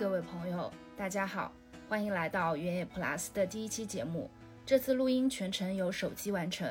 [0.00, 1.52] 各位朋友，大家好，
[1.86, 4.30] 欢迎来到原野 Plus 的第一期节目。
[4.64, 6.66] 这次录音全程由手机完成。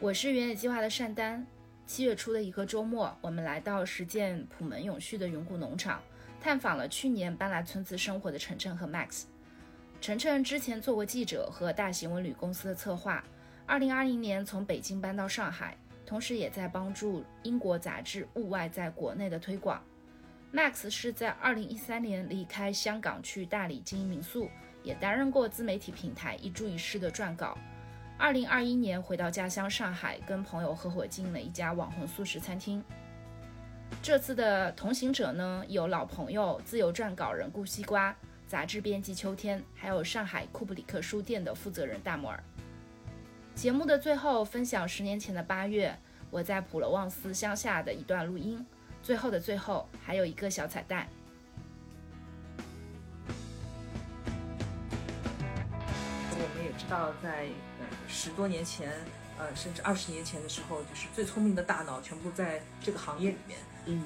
[0.00, 1.46] 我是原野计划的单丹。
[1.84, 6.00] 七月初的一个周末，我们来到实践普门永续的云谷农场，
[6.40, 9.24] 探访了去年搬来村子生活的晨晨和 Max。
[10.00, 13.22] 晨晨之前做过记者和大型文旅公司的策划，
[13.66, 15.76] 二零二零年从北京搬到上海，
[16.06, 19.84] 同时也在帮助英国杂志《物外》在国内的推广。
[20.52, 24.48] Max 是在二零一三年离开香港去大理经营民宿，
[24.82, 27.58] 也担任过自媒体平台一注一世的撰稿。
[28.16, 32.82] 二零二一年回到家乡上海，跟朋友合伙经营了一家网红素食餐厅。
[34.02, 38.16] 这次的同行者呢，有老朋友自由撰稿人顾西瓜、
[38.46, 42.42] 杂志编辑秋天，还有上海库布里克书店的负责人大摩尔。
[43.54, 45.98] 节目的最后，分享十年前的八月，
[46.30, 48.64] 我在普罗旺斯乡下的一段录音。
[49.06, 51.06] 最后的最后，还有一个小彩蛋。
[56.32, 57.44] 我们也知道，在
[57.78, 58.90] 呃十多年前，
[59.38, 63.56] 呃甚至二十年前的时候，就是最聪明的大脑全部在这个行业里面。
[63.84, 64.02] 嗯，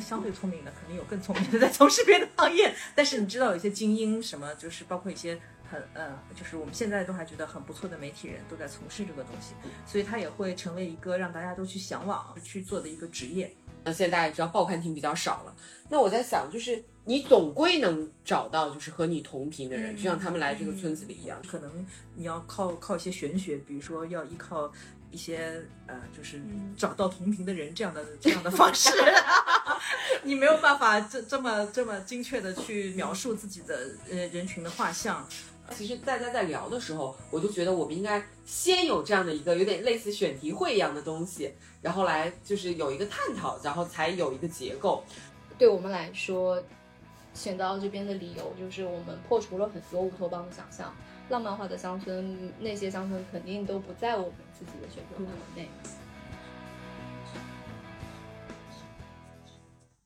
[0.00, 2.74] 相对聪明的，肯定有更聪明的在从事别的行业。
[2.96, 9.54] 但是你知道，有些精英什么，就是包括一些很呃，就是我们现在都还觉得很不错的媒体人，都在从事这个东西，
[9.86, 13.54] 所以它也会成为一个让大家都去向往去做的一个职业。
[13.84, 15.54] 那现在大家也知道报刊亭比较少了，
[15.88, 21.40] 那我在想，就是你总归能找到就是和你同频的人，就像他们来这个村子里一样。
[21.48, 24.70] 可能你要靠靠一些玄学，比如说要依靠
[25.10, 26.40] 一些呃，就是
[26.76, 28.90] 找到同频的人这样的这样的方式，
[30.22, 35.26] 你没有办法这这么这么精确的去描述自己的呃人群的画像。
[35.70, 45.02] 其实大家在聊的时候，我就觉得我们应该先有这样的一个有点类似选题会一样的东西，然后来就是有一个探讨，然后才有一个结构。
[45.56, 46.62] 对我们来说，
[47.32, 50.94] 选到这边的理由就是我们破除了很多乌托邦的想象，
[51.28, 55.68] 浪漫化的乡村，那些乡村肯定都不在我们自己的选择范围内。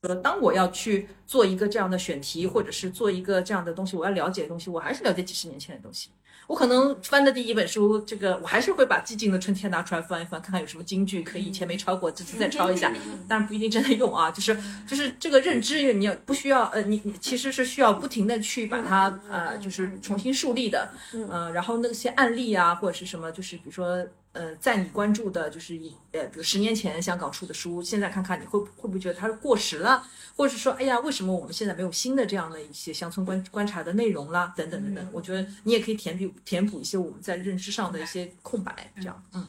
[0.06, 6.10] 呃，当我要去做一个这样的选题，或者是做一个这样的东西，我要了解的东西，我还是了解几十年前的东西。
[6.46, 12.92] 我可能翻的第一本书，这个我还是会把《寂静的春天》拿出来翻一翻，看看有什么金句可以以前没抄过，这次再抄一下。
[13.26, 14.54] 当然不一定真的用啊，就是
[14.86, 24.06] 就是这个认知，你要不需要呃，你你其实是需要不停的去把它呃，就是重新树立的，嗯、然后那些案例啊或者是什么，就是比如说。
[24.34, 30.06] 呃，在你关注的，就是一呃，比如十年前香港出的书，现在看看你会会不会觉得它是过时了，
[30.36, 35.08] 或者是说，哎呀，为什么我们现在没有新的这样的一些乡村观观察的内容啦，等等等等。
[35.12, 39.48] 我觉得你也可以填补填补一些我们在认知上的一些空白，这样，嗯。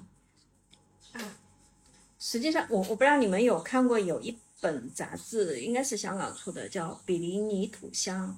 [2.17, 8.35] 实际上，我我不知道你们有看过有一本杂志，应该是香港出的，叫《比邻泥土香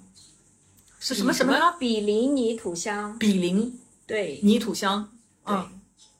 [0.99, 1.59] 是什么什么呢？》。
[1.77, 5.09] 比邻泥土香，比邻对泥土香，
[5.45, 5.76] 对嗯，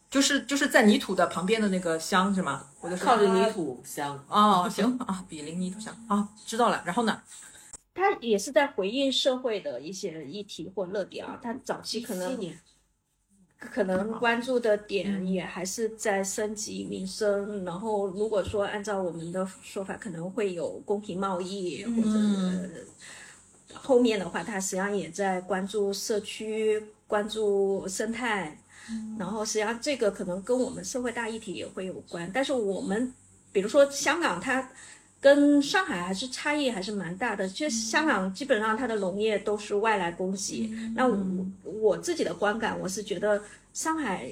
[0.09, 2.65] 就是就是在泥土的旁边的那个香是吗？
[2.79, 6.81] 我就靠着泥土香，哦，行啊，比邻泥土香啊，知道了。
[6.85, 7.21] 然后呢？
[7.93, 11.39] 他也是在回应社会的一些议题或热点啊。
[11.41, 12.39] 他早期可能
[13.59, 22.71] 可能关注的点也还是在升级民生，然后如果说按照我们的说法，可能会有公平贸易或者、嗯
[23.73, 28.57] 后面的话，他实际上也在关注社区、关注生态，
[29.17, 33.13] 然后实际上这个可能跟我们社会大议题也会有关，但是我们
[33.51, 34.69] 比如说香港它。
[35.19, 37.49] 跟上海还是差异还是蛮大的。
[37.49, 41.17] 其实香港基本上它的农业都是外来供给，那我
[41.63, 43.41] 我自己的观感，我是觉得
[43.73, 44.31] 上海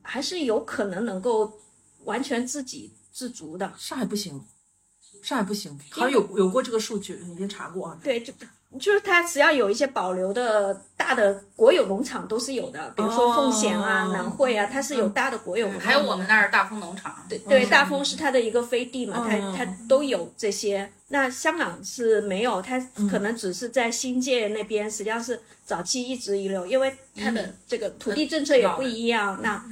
[0.00, 1.52] 还是有可能能够
[2.04, 3.74] 完全自给自足的。
[3.76, 4.40] 上海不行，
[5.24, 7.98] 上海不行，好像有有过这个数据，已经查过啊。
[8.00, 8.32] 对，就
[8.78, 15.86] 就是它只要有一些保留的大的国有农场都是有的，比如说奉贤啊、哦南汇啊，它是有大的国有农场。
[15.86, 20.90] 还有我们那儿大丰农场，对对，大丰是它的一个飞地嘛，它嗯它都有这些。
[21.08, 22.80] 那香港是没有，它
[23.10, 29.38] 可能只是在新界那边，实际上是早期一直遗留，因为它的这个土地政策也不一样。
[29.42, 29.62] 那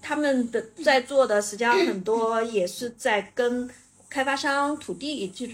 [0.00, 3.70] 他们的在做的，实际上很多也是在跟
[4.10, 5.46] 开发商土地就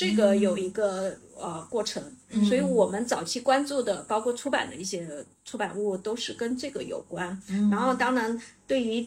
[0.00, 2.02] 这个有一个呃过程，
[2.48, 5.06] 所以我们早期关注的，包括出版的一些
[5.44, 7.38] 出版物，都是跟这个有关。
[7.70, 9.06] 然后当然对于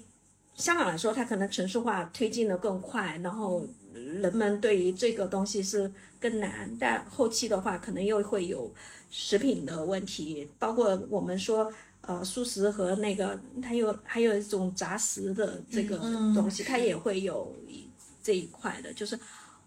[0.54, 3.66] 香港来说，它可能城市化推进的更快，然后
[4.22, 8.72] 人们对于这个东西是更难，但后期的话可能又会有
[9.10, 15.98] 食品的问题，包括我们说呃素食和那个它有还有一种杂食的这个
[16.36, 17.52] 东西，它也会有
[18.22, 19.18] 这一块的，就是。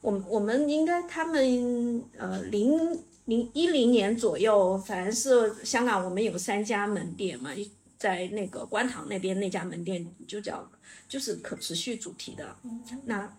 [0.07, 7.69] 我们我们应该他们呃零零一零年左右，反正是香港我们有三家门店嘛，一
[7.99, 10.71] 在那个观塘那边那家门店就叫
[11.09, 12.57] 就是可持续主题的。
[13.07, 13.37] 那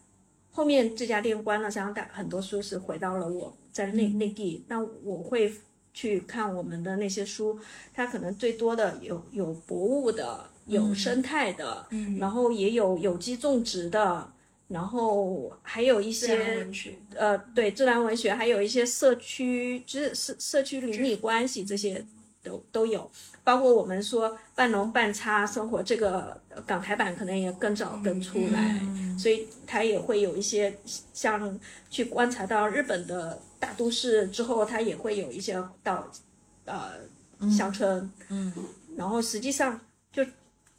[0.52, 5.54] 后面这家店关了，香港很多书是回到了我在内内地，那我会
[5.94, 7.58] 去看我们的那些书，
[7.94, 12.18] 它可能最多的有有博物的，有生态的，嗯。
[12.18, 14.34] 然后也有有机种植的，
[14.68, 16.68] 然后还有一些，
[17.16, 22.06] 呃，对自然文学，还有一些社区，就是社社区邻里关系这些
[22.44, 23.10] 都都有，
[23.44, 28.82] 包括我们说半农半差生活这个呃港台版可能也更早更出来，
[29.18, 30.78] 所以它也会有一些
[31.14, 31.60] 像
[31.90, 36.12] 去观察到日本的大都市之后，它也会有一些到
[36.66, 36.92] 呃
[37.50, 38.54] 乡村，嗯。
[38.98, 39.80] 然后实际上
[40.12, 40.26] 就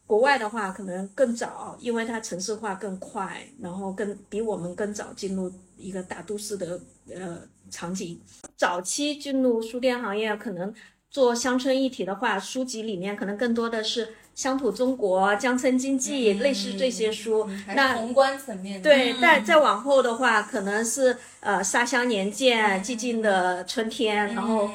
[0.08, 6.80] 国外的话可能更早，因为它城市化更快，然后更比我们更早进入一个大都市的
[7.14, 7.38] 呃
[7.70, 8.18] 场景。
[8.56, 10.72] 早期进入书店行业，可能
[11.10, 17.44] 做乡村一体的话，书籍里面可能更多的是乡土中国、乡村经济，类似这些书。
[17.66, 18.88] 还那宏观层面的。
[18.88, 24.70] 对，但再往后的话，可能是呃沙乡年鉴、寂静的春天，然后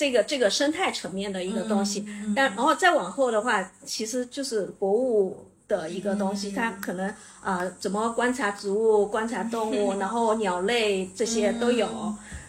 [0.00, 2.06] 这个这个生态层面的一个东西。
[2.34, 7.06] 但然后再往后的话，其实就是博物的一个东西，它可能
[7.42, 11.86] 啊、呃怎么观察植物、观察动物， 然后鸟类这些都有。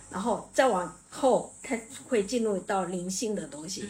[0.09, 1.77] 然后再往后，它
[2.07, 3.89] 会进入到灵性的东西。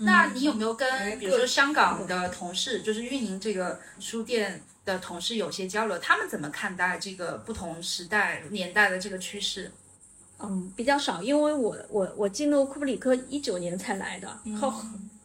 [0.00, 5.96] 那你有没有跟比如说香港的同事，就是运营这个书店的同事有些交流？
[5.98, 9.70] 他们怎么看待这个不同时代年代的这个趋势？
[10.38, 14.28] 嗯，比较少，因为我我我进入库布里克一九年才来的，
[14.60, 14.72] 后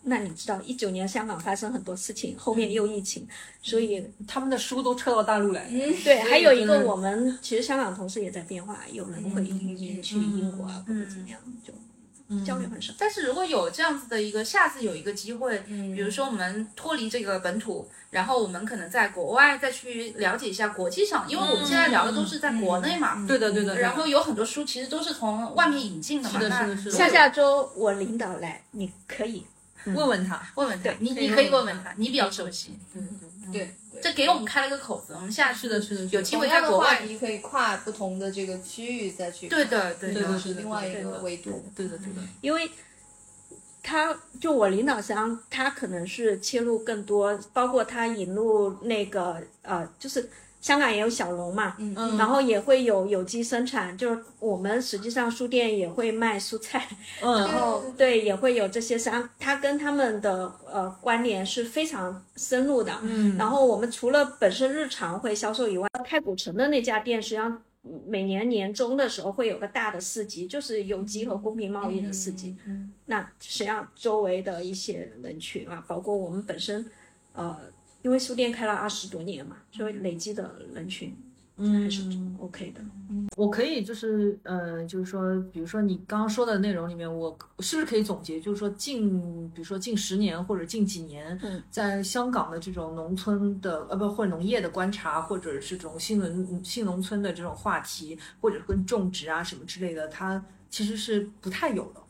[0.03, 3.27] 那你知道一九年香港发生很多事情，后面又疫情，
[3.61, 11.73] 所以他们的书都撤到大陆来，嗯对，还有一个我们其实香港同事也在变化，有人会移民去英国啊，或者怎么样，就
[12.45, 12.93] 交流很少。
[12.97, 15.93] 但是如果有这样子的一个，下次有一个机会，嗯。
[15.93, 23.79] 比如说我们脱离这个本土，然后我们可能在国外再去了解一下国际上，因为我们现在聊的都是在国内嘛，对的对的。
[23.79, 26.39] 然后有很多书其实都是从外面引进的嘛。
[26.39, 29.45] 是的是的下下周我领导来，你可以
[29.85, 32.77] 问问他，问问他，你你可以问问他，你比较熟悉，
[33.51, 33.73] 对，
[34.03, 39.47] 这给我们开了个口子，我们下次是的是的，有机会在国外你，可以跨不同的这个区域再去。
[39.47, 41.65] 对的对的是另外一个维度。
[41.73, 42.69] 对的对的，因为
[43.91, 50.29] 他就我领导上，他可能是切入更多，包括他引入那个呃，就是
[50.61, 56.87] 香港也有小龙嘛，嗯嗯然后也会有有机生产，就是我们实际上书店也会卖蔬菜，
[57.21, 62.93] 嗯然后对也会有这些商，他跟他们的呃关联是非常深入的。
[63.01, 72.55] 嗯然后我们除了本身日常会销售以外，太古城的那家店实际上每年年终的时候会有个大的市集，就是有机和公平贸易的市集。
[72.65, 76.85] 嗯那实际上周围的一些人群啊，包括我们本身，
[77.33, 77.57] 呃，
[78.03, 81.15] 因为书店开了二十多年嘛，所以累积的人群
[81.69, 82.01] 还是
[82.39, 82.81] OK 的。
[83.35, 102.01] 我可以就是呃，就是说，比如说你刚刚说的内容里面，我是不是可以总结，就是说近，比如说近十年或者近几年，嗯在香港的这种农村的呃不或者农业的观察，或者是这种新农新农村的这种话题，或者跟种植啊什么之类的，它其实是不太有的。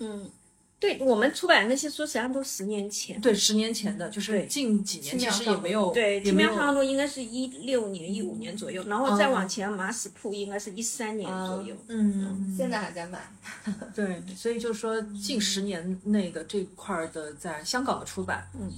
[0.00, 0.30] 嗯，
[0.80, 3.20] 对我们出版的那些书，实际上都十年前。
[3.20, 11.76] 对，十年前的，就是近几年其实也没有，对，也没有奇妙长路应该是一六年、一五年左右，然后再往前，马史铺应该是一三年左右。
[11.88, 13.28] 嗯，现在还在卖。
[13.92, 18.72] 对，所以就是说近十年内的这块儿的在香港的出版，嗯，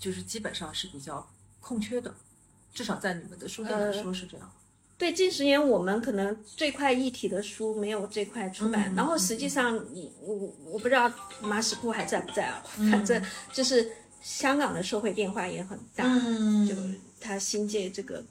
[0.00, 1.24] 就是基本上是比较
[1.60, 2.12] 空缺的，
[2.74, 4.50] 至少在你们的书店来说是这样。
[4.98, 10.34] 对，近十年我们可能这块一体的书没有这块出版，嗯然后实际上你我
[10.64, 11.10] 我不知道
[11.42, 12.90] 马史库还在不在啊，嗯。
[12.90, 13.22] 反正
[13.52, 13.90] 就是
[14.22, 16.74] 香港的社会变化也很大，嗯就
[17.20, 18.24] 他新界这个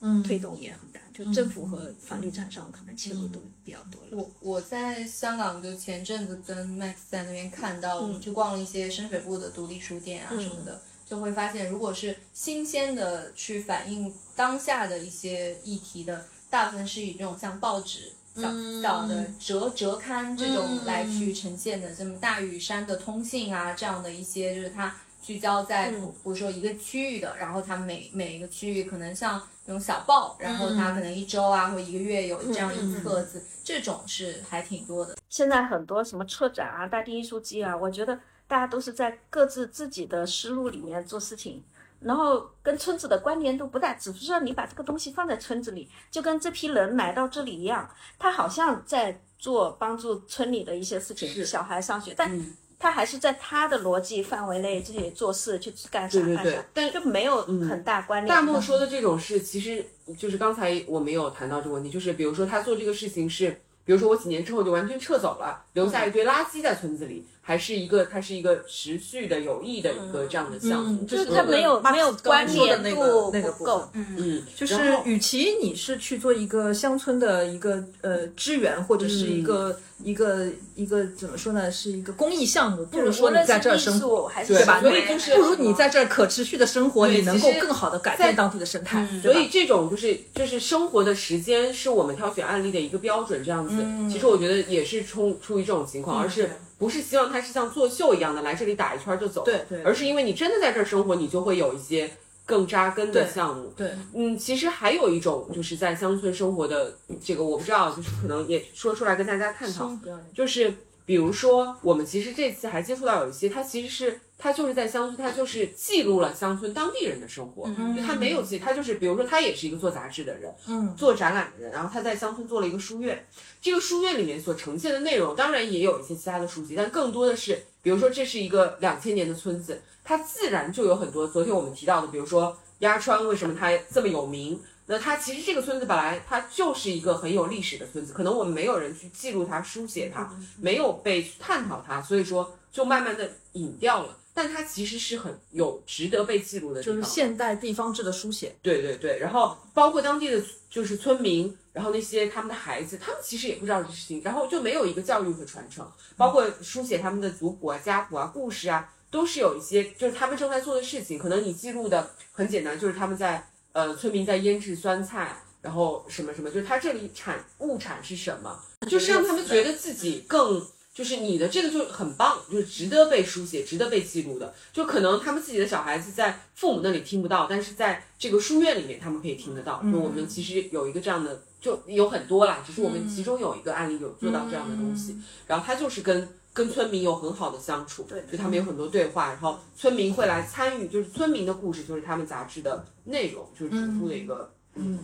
[0.00, 0.22] 嗯。
[0.22, 4.16] 推动也很大，就政府和房地产商可能切入都比较多了。
[4.16, 8.20] 我我在香港就前阵子跟 Max 在那边看到，我们嗯。
[8.22, 18.12] 去逛了一些深水埗的独立书店啊什么的，就会发现，如果是新鲜的去反映当下的一些议题的，大部分是以这种像报纸。
[18.36, 35.16] 小小的折折刊这种来去呈现的，这么大屿山的通信啊，这样的一些，就是它聚焦在比如说一个区域的，然后它每每一个区域可能像那种小报，然后它可能一周啊或一个月有这样一册子，这种是还挺多的。
[35.30, 41.62] 现在很多什么策展啊、大地艺术季啊，我觉得大家都是在各自自己的思路里面做事情。
[41.98, 47.88] 然后跟村子的关联度不大，只是说你把这个东西放在村子里，就跟这批人来到这里一样，
[48.18, 58.28] 他好像在做帮助村里的一些事情，小孩上学，但嗯他还是在他的逻辑范围内自己做事去干啥对对对干啥，但就没有很大关联。
[58.28, 59.82] 大漠说的这种事，其实
[60.18, 63.50] 就是刚才我没有谈到这个问题，就是比如说他做这个事情是，
[63.86, 74.74] 比如说我几年之后就完全撤走了，留下一堆垃圾在村子里，还是一个它是一个持续的有益的一个这样的项目，嗯就是是他没有马没有关联说的那个度那个不够分，嗯，就是
[75.04, 84.80] 与其你是去做一个乡村的一个呃支援，或者是一个、一个一个怎么说呢，是一个公益项目，不如说你在这儿生活，对吧？
[84.80, 93.76] 所以就是不如你在这儿可持续的生活，你能够更好的改变当地的生态，所以这种就是就是生活的时间是我们挑选案例的一个标准，这样子。
[94.12, 99.82] 其实我觉得也是出出于这种情况，而是不是希望他是像作秀一样的来这里打一圈就走，对对。
[99.82, 102.10] 而是因为你真的在这儿生活，你就会有一些
[102.44, 103.72] 更扎根的项目。
[103.76, 109.90] 对，嗯，其实还有一种就是在乡村生活的这个，我不知道，就是可能也说出来跟大家探讨，
[110.34, 110.72] 就是
[111.04, 117.66] 比如说我们其实这次还接触到有一些，他其实是他就是在乡村，他就是记录了乡村当地人的生活，
[117.96, 123.24] 就他没有记，他就是比如说他也是一个做杂志的人，嗯，做展览的人，然后他在乡村做了一个书院，
[123.60, 134.60] 这个书院里面所呈现的内容，当然也有一些其他的书籍，但更多的是，比如说这是一个两千年的村子，它自然就有很多昨天我们提到的，比如说鸭川为什么它这么有名？
[134.88, 144.16] 那它其实这个村子本来它就是一个很有历史的村子，可能我们没有人去记录它、书写它，没有被探讨它，所以说就慢慢的隐掉了。
[144.32, 147.00] 但它其实是很有值得被记录的地方。
[147.00, 161.18] 就是现代地方志的书写，对对对，然后包括当地的就是村民，然后那些他们的孩子，他们其实也不知道这事情，然后就没有一个教育和传承，包括书写他们的族谱啊、家谱啊、故事啊，都是有一些就是他们正在做的事情。
[161.18, 170.66] 可能你记录的很简单，就是他们在呃村民在腌制酸菜，然后什么什么，就是他这里产物产是什么，就是让他们觉得自己更。
[170.96, 174.54] 就是你的这个就很棒，就是值得被书写、值得被记录的。
[174.72, 179.82] 就可能他们自己的小孩子在父母那里听不到，但是在这个书院里面他们可以听得到。
[179.82, 185.20] 就我们其实有一个这样的，就有很多啦，只是我们其中有一个案例有做到这样的东西。
[185.46, 194.98] 然后他就是跟跟村民有很好的相处，对就他们有很多对话，然后村民会来参与，就是村民的故事就是他们杂志的内容，就是主出的一个嗯。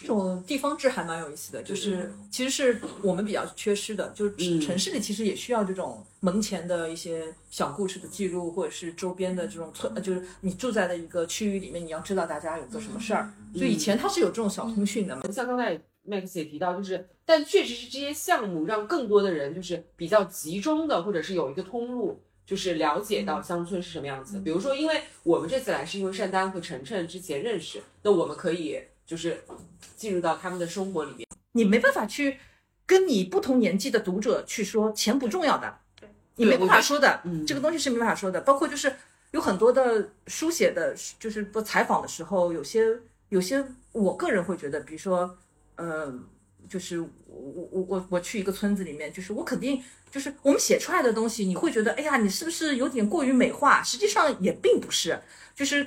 [0.00, 4.60] 这种地方志还蛮有意思的，就是其实是我们比较缺失的，就是嗯。
[4.60, 13.32] 城市里其实也需要这种门前的一些小故事的记录，或者是周边的这种村，呃就是你住在的一个区域里面，你要知道大家有个什么事儿。
[13.54, 22.20] 就以前它是有这种小通讯的嘛，像刚才 Max 也提到，就是但确实是这些项目让更多的人就是比较集中的，或者是有一个通路。
[22.46, 24.34] 就是了解到乡村是什么样子。
[24.34, 28.76] 的，比如说，因为我们这次来是因为单丹和晨晨之前认识，那我们可以
[29.10, 29.42] 就是
[29.96, 31.26] 进入到他们的生活里面。
[31.50, 32.38] 你没办法去
[32.86, 35.78] 跟你不同年纪的读者去说钱不重要的，
[36.36, 38.40] 你没办法说的，嗯这个东西是没办法说的。
[38.42, 38.94] 包括就是
[39.32, 42.86] 有很多的书写的，就是不采访的时候，有些
[43.30, 45.36] 有些我个人会觉得，比如说，
[45.74, 46.14] 呃，
[46.68, 53.82] 就是我我我我我去一个村子里面，就是我肯定就是我们写出来的东西，你会觉得，哎呀，你是不是有点过于美化？
[53.82, 55.20] 实际上也并不是，
[55.52, 55.84] 就是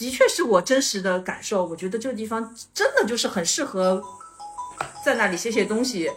[0.00, 1.62] 的确是我真实的感受。
[1.64, 4.02] 我觉得这个地方真的就是很适合
[5.04, 6.10] 在那里写写东西，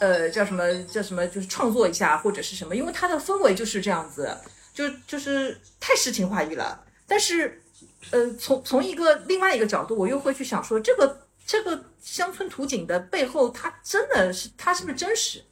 [0.00, 4.36] 呃，叫什么叫什么，就是创作一下或者是什么，因为它的氛围就是这样子，
[4.74, 6.84] 就就是太诗情画意了。
[7.06, 7.62] 但是，
[8.10, 15.44] 呃，从从一个另外一个角度，我又会去想说，这个这个乡村图景的背后，它真的是它是不是真实？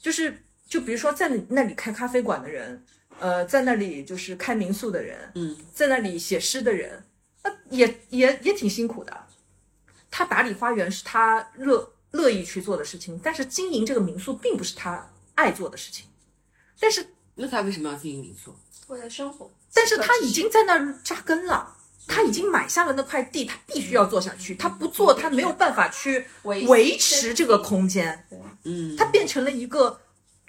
[0.00, 2.82] 就是就比如说在那里开咖啡馆的人，
[3.20, 7.04] 呃，在那里就是开民宿的人，嗯，在那里写诗的人，
[7.42, 9.26] 那也也也挺辛苦的。
[10.10, 16.06] 他打理花园是他乐乐意去做的事情，但是经营这个民宿并不是他爱做的事情。
[16.78, 18.54] 但是那他为什么要经营民宿？
[18.88, 24.54] 为了生活，但是他已经在那儿扎根了，他已经买下了那块地，他必须要做下去。
[24.54, 28.28] 他不做，他没有办法去维维持这个空间。
[28.64, 30.00] 嗯，他变成了一个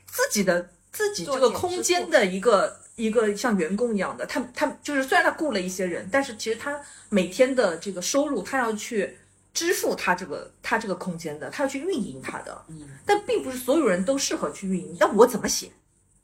[0.06, 9.18] 自己的自己这个空间的一个一个像员工一样的，他他就是虽然他雇了一些人，但是其实他每天的这个收入，他要去
[9.54, 14.96] 支付他这个他这个空间的，他要去运营他的，嗯，但并不是所有人都适合去运营。
[14.98, 15.70] 那我怎么写？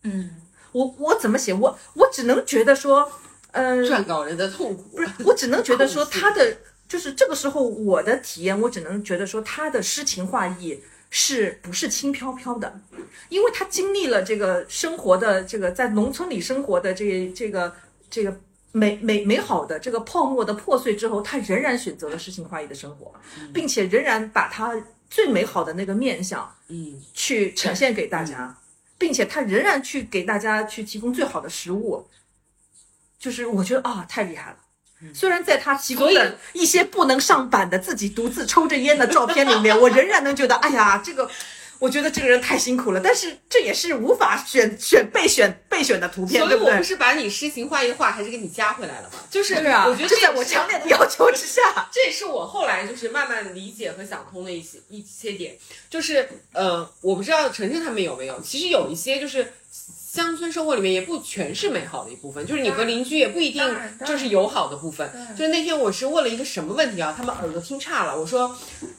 [0.04, 0.30] 嗯，
[0.72, 1.54] 我我怎么写？
[1.54, 3.12] 我我只能觉得说，
[3.52, 10.82] 呃，撰稿人的痛苦不是，我只能觉得说他的就是这个时候我的体验，我只能觉得说他的诗情画意
[11.14, 12.82] 是不是轻飘飘的？
[13.28, 17.76] 因为他经历了这个生活的这个在农村里生活的这这个
[18.10, 18.40] 这个
[18.72, 23.14] 美美美好的这个泡沫的破碎之后，他仍然选择了诗情画意的生活，
[23.54, 24.74] 并且仍然把他
[25.10, 28.58] 最美好的那个面相嗯去呈现给大家，
[28.98, 32.08] 并且他仍然去给大家去提供最好的食物，
[33.20, 34.58] 就是我觉得啊，太厉害了。
[35.14, 41.30] 虽然在他提供的一些不能上版的自己独自抽着烟的照片里面， 我仍然能觉得，哎呀，这个，
[41.80, 43.00] 我觉得这个人太辛苦了。
[43.04, 46.84] 但是这也是无法选选备选备选的图片，对不对所以我不？
[46.84, 49.20] 是把你诗情画意的画还是给你加回来了吗？
[49.30, 55.58] 就是对啊，我觉得这这在我强烈的要求之下，这也是我后来就是慢慢理解和想通的一些一些点，
[55.90, 59.52] 就是呃，我不知道晨晨他们有没有，其实有一些就是
[60.12, 63.64] 乡村生活里面也不全是美好的一部分，就是你和邻居也不一定
[64.06, 65.10] 就是友好的部分。
[65.38, 68.54] 就是那天我是问了一个什么问题啊，他们耳朵听差了，我说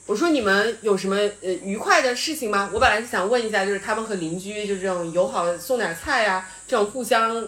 [0.07, 2.71] 我说你们有什么呃愉快的事情吗？
[2.73, 7.47] 我本来是想问一下，就是他们和邻居就这种友好送点菜呀、这种互相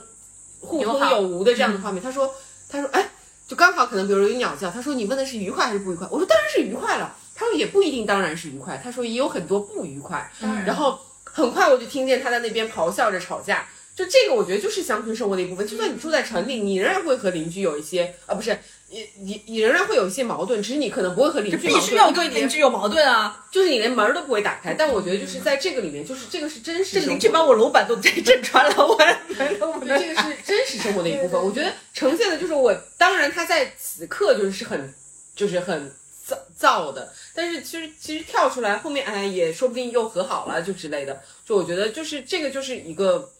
[0.61, 2.02] 互通有无的这样的画面。
[2.02, 2.35] 他说
[2.68, 3.09] 他说哎。
[3.47, 6.09] 就刚好可能比如有鸟叫，他说你问的是愉快还是不愉快？
[6.11, 7.14] 我说当然是愉快了。
[7.35, 8.80] 他说也不一定，当然是愉快。
[8.83, 10.33] 他说也有很多不愉快。
[10.64, 10.99] 然后
[11.35, 13.69] 很快我就听见他在那边咆哮着吵架。
[13.97, 15.64] 就这个，我觉得就是乡村生活的一部分。
[15.64, 18.59] 就算你住在城里，你仍然会和邻居有一些啊，不是，
[18.91, 23.47] 你你你仍然会有一些矛盾，只是你可能不会和邻居矛盾必须要因为你跟邻居有矛盾啊！
[23.53, 24.75] 就是你连门儿都不会打开。
[24.75, 27.00] 但我觉得就是在这个里面，就是这个是真实。
[27.00, 31.41] 这邻居把我楼板都震穿了，我这个是真实生活的一部分。
[31.41, 34.93] 我觉得呈现的就是我，当然他在此刻就是很
[35.37, 35.95] 就是很
[36.26, 41.23] 燥燥的，但是其实其实跳出来后面，哎，也说不定又和好了，就之类的。
[41.45, 43.31] 就我觉得就是这个就是一个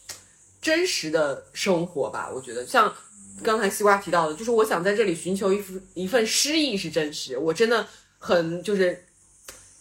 [0.61, 2.31] 真实的生活吧。
[2.35, 2.95] 我觉得像
[3.43, 7.87] 刚才西瓜提到的，就是我想在这里寻求一份一份诗意是真实，我真的
[8.19, 9.05] 很就是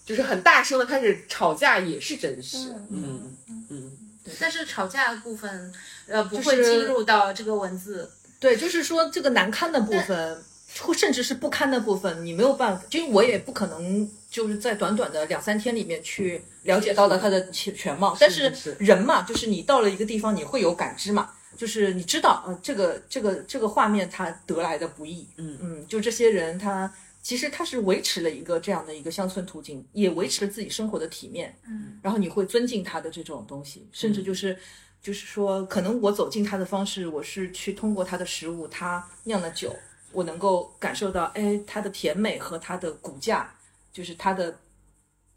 [0.05, 2.74] 就是很大声的开始吵架也是真实。
[2.89, 3.36] 嗯
[3.69, 3.91] 嗯。
[4.39, 5.74] 但是吵架的部分，
[6.07, 8.10] 呃，不会进入到这个文字。
[8.39, 10.43] 对，就是说这个难堪的部分，
[10.81, 18.15] 或甚至是不堪的部分，你没有办法，因为我也不可能就是在短短的两三天里面去了解到了它的全全貌。
[18.19, 26.93] 但是是人嘛，就是你到了一个地方，你会有感知嘛，就是你知道，呃，这个这个这个画面它得来的不易，嗯嗯，就这些人他。
[27.23, 31.57] 其实他是维持了一个这样的一个乡村途径，也维持了自己生活的体面。
[31.65, 34.57] 嗯，然后你会尊敬他的这种东西，甚至就是，
[35.01, 39.73] 就是说，可能我走进他的方式，我是去通过他的食物，他酿的酒，
[40.13, 43.54] 我能够感受到，哎，它的甜美和它的骨架，
[43.91, 44.58] 就是他的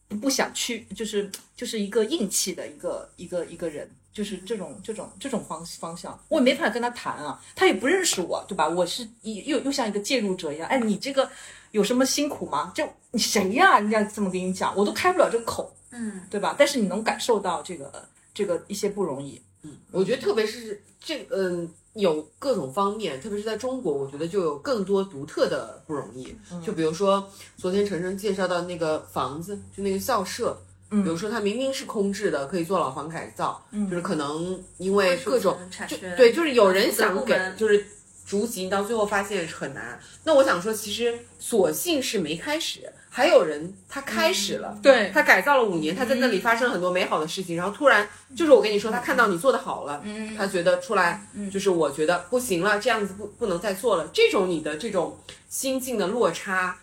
[0.08, 8.68] 不不想去，就是就是一个硬气的一个一个一个人，就是这种这种这种方方向，我也没法跟他谈啊，他也不认识我，对吧？
[8.68, 11.28] 我是一又又像一个介入者一样，哎，你这个
[11.72, 12.72] 有什么辛苦吗？
[12.74, 15.72] 就你谁呀、人家这么跟你讲，我都开不了这个口。
[15.92, 16.54] 嗯，对吧？
[16.58, 19.40] 但是你能感受到这个这个一些不容易。
[19.62, 26.36] 嗯我觉得特别是这个嗯，有各种方面，特别是在中国，我觉得就有更多独特的不容易。
[26.64, 30.56] 就比如说昨天晨晨介绍到那个房子，就那个校舍。
[30.88, 37.84] 嗯比如说它明明是空置的，可以做老房改造，就是可能因为各种就产生对，就是有人想给，就是
[38.24, 39.98] 逐级，到最后发现很难。
[40.22, 45.10] 那我想说，其实索性是没开始，还有人他开始了，对。
[45.10, 56.78] 他改造了五年，他在那里发生了很多美好的事情，然后突然就是我跟你说，他看到你做的好了，嗯他觉得出来，就是我觉得不行了，这样子不不能再做了，这种你的这种心境的落差，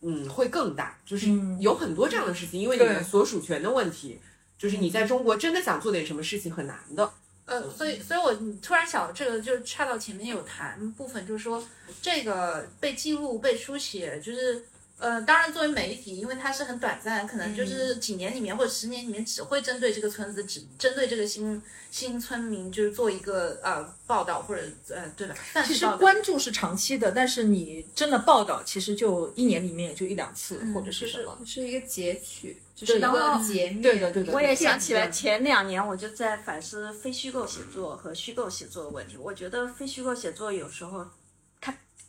[0.00, 1.28] 嗯，会更大，就是
[1.60, 4.18] 有很多这样的事情，因为你的所属权的问题，
[4.58, 7.08] 就是你在中国真的想做点什么事情很难的，
[7.44, 11.62] 呃，所以，所以我突然想，这个就差到前面有谈部分，就是说
[12.02, 14.64] 这个被记录、被书写，就是
[14.98, 25.34] 呃，当然作为媒体，因为它是很短暂，可能就是几年里面或者十年里面只会针对这个村子，只针对这个新新村民，就是做一个呃报道或者呃对吧？
[25.52, 25.86] 算其实。
[25.98, 31.38] 关注是长期的，但是你真的报道，其实就一年里面也就一两次，或者是什么。
[31.44, 33.82] 是一个截取，就是一个截面。
[33.82, 34.32] 对的，对的。
[34.32, 39.18] 我也想起来，前两年我就在反思非虚构写作和虚构写作的问题。
[39.18, 41.10] 我觉得非虚构写作有时候它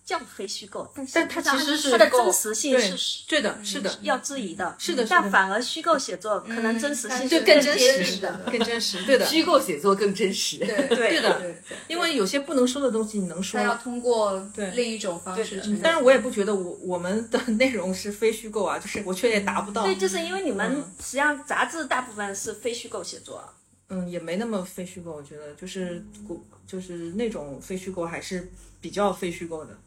[0.08, 4.74] 叫非虚构，但但它其实是它的真实性对是对的，是的，要质疑的。
[4.80, 8.42] 是的但反而虚构写作可能真实性就是更真接实近的。
[8.50, 10.60] 更真实，对的，虚构写作更真实。
[10.60, 15.62] 对 对的对，因为有些不能说的东西你能说他，要通过对另一种方式。
[15.84, 19.84] 但是我也不觉得我我们的内容是非虚构啊， 就是我却也达不到。
[19.84, 23.44] 对，就是因为你们实际上杂志大部分是非虚构写作，
[23.90, 29.78] 嗯，也没那么非虚构，我觉得就是古就是那种非虚构还是比较非虚构的。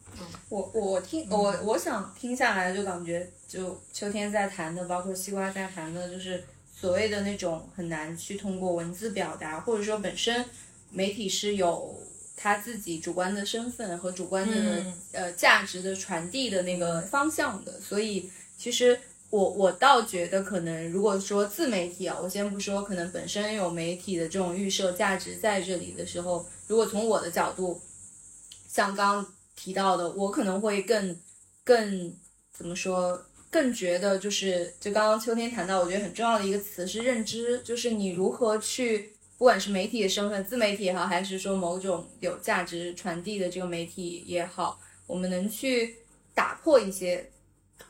[0.48, 6.44] 我我听我我想听下来就感觉，就秋天在谈的，包括西瓜在谈的，就是
[6.74, 10.44] 所谓的那种很难去通过文字表达，或者说本身
[10.90, 11.96] 媒体是有
[12.36, 14.94] 他自己主观的身份和主观的、嗯。
[15.12, 27.80] 呃价值的传递的那个方向的，所以其实我我倒觉得可能如果说自媒体啊，我先不说可能本身有媒体的这种预设价值在这里的时候，如果从我的角度，
[28.68, 31.16] 像刚刚提到的，我可能会更
[31.64, 32.14] 更
[32.52, 33.26] 怎么说？
[33.52, 45.96] 更觉得就是，就刚刚秋天谈到，我觉得很重要的一个词是认知，就是你如何去，不管是媒体的身份，自媒体也好，还是说某种有价值传递的这个媒体也好，我们能去
[46.32, 47.28] 打破一些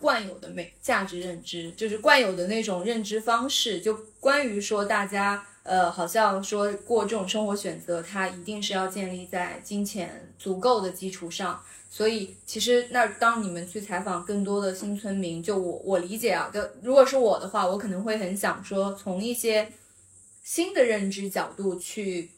[0.00, 11.62] 惯有的美价值认知，就是惯有的那种认知方式，就关于说大家呃，好像说过这种生活选择，它一定是要建立在金钱足够的基础上。
[11.90, 19.70] 所以其实那当你们去采访更多的新村民，就我我理解啊，就如果是我的话，我可能会很想说，从一些
[20.42, 22.30] 新的认知角度去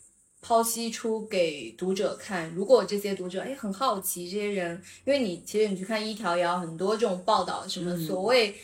[0.43, 2.51] 剖析出给读者看。
[2.55, 8.57] 如果这些读者哎很好奇这些人，因为你其实你去看一条也好，很多这种报道，什么所谓。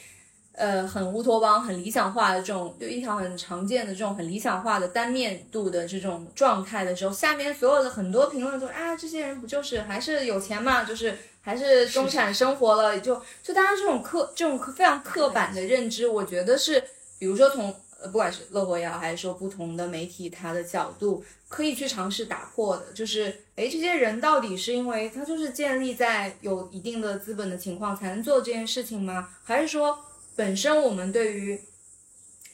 [0.58, 16.82] 呃，很乌托邦、很理想化的这种，就一条很常见的这种很理想化的单面度的这种状态的时候，下面所有的很多评论都啊，这些人不就是还是有钱嘛，就是还是中产生活了，就就大家这种刻这种非常刻板的认知，我觉得是，
[17.20, 29.28] 比如说从呃不管是乐活也好，还是说不同的媒体它的角度，可以去尝试打破的，就是诶，这些人到底是因为他就是建立在有一定的资本的情况才能做这件事情吗？
[29.44, 29.96] 还是说？
[30.38, 31.60] 本身我们对于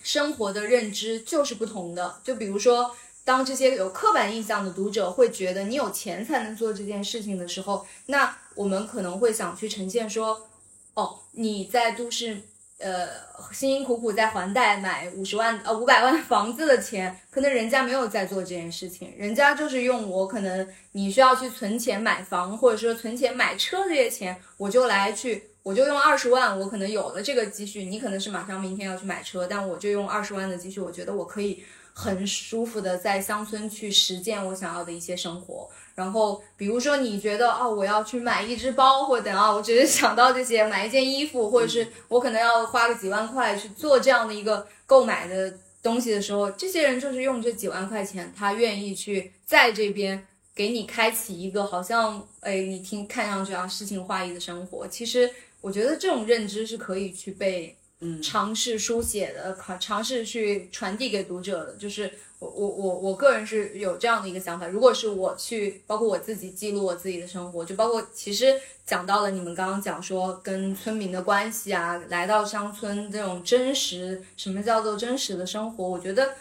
[0.02, 10.48] 生活的认知就是不同的，就比如说，当这些有刻板印象的读者会觉得你有钱才能做这件事情的时候，那我们可能会想去呈现说，
[10.94, 12.40] 哦，你在都市，
[12.78, 13.06] 呃，
[13.52, 25.50] 辛辛苦苦在还贷买五十万呃五百万房子的钱，可能人家没有在做这件事情，人家就是用我可能你需要去存钱买房，或者说存钱买车这些钱，我就来去。
[25.64, 35.66] 我就用二十万，我可能有了这个积蓄，你可能是马上明天要去买车，但我就用二十万的积蓄，我觉得我可以很舒服的在乡村去实践我想要的一些生活。
[35.94, 45.50] 然后，比如说你觉得哦，我要去买一只包，或者啊，我只是想到这些，买一件衣服，或者是我可能要花个几万块去做这样的一个购买的
[45.82, 55.30] 东西的时候，这些人就是用这几万块钱，他愿意去在这边给你开启一个好像哎，你听看上去啊诗情画意的生活，其实。
[55.64, 61.72] 我觉得这种认知是可以去被嗯尝试书写的，尝尝试去传递给读者的。
[61.76, 64.66] 就是我我我我个人是有这样的一个想法。
[64.66, 75.88] 如果是我去，包括我自己记录我自己的生活，就包括其实讲到了你们刚刚讲说跟村民的关系啊，来到乡村这种真实，什么叫做真实的生活？
[75.88, 76.34] 我觉得，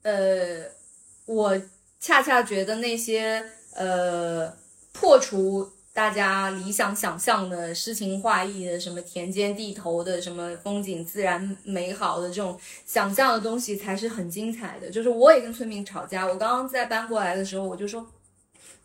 [0.00, 0.64] 呃，
[1.26, 1.54] 我
[2.00, 4.50] 恰恰觉得那些呃
[4.94, 5.70] 破除。
[5.98, 12.56] 大家理想想象的诗情画意的什么田间地头的什么风景自然美好的这种
[12.86, 14.88] 想象的东西才是很精彩的。
[14.88, 18.06] 就是我也跟村民吵架，我刚刚在搬过来的时候，我就说，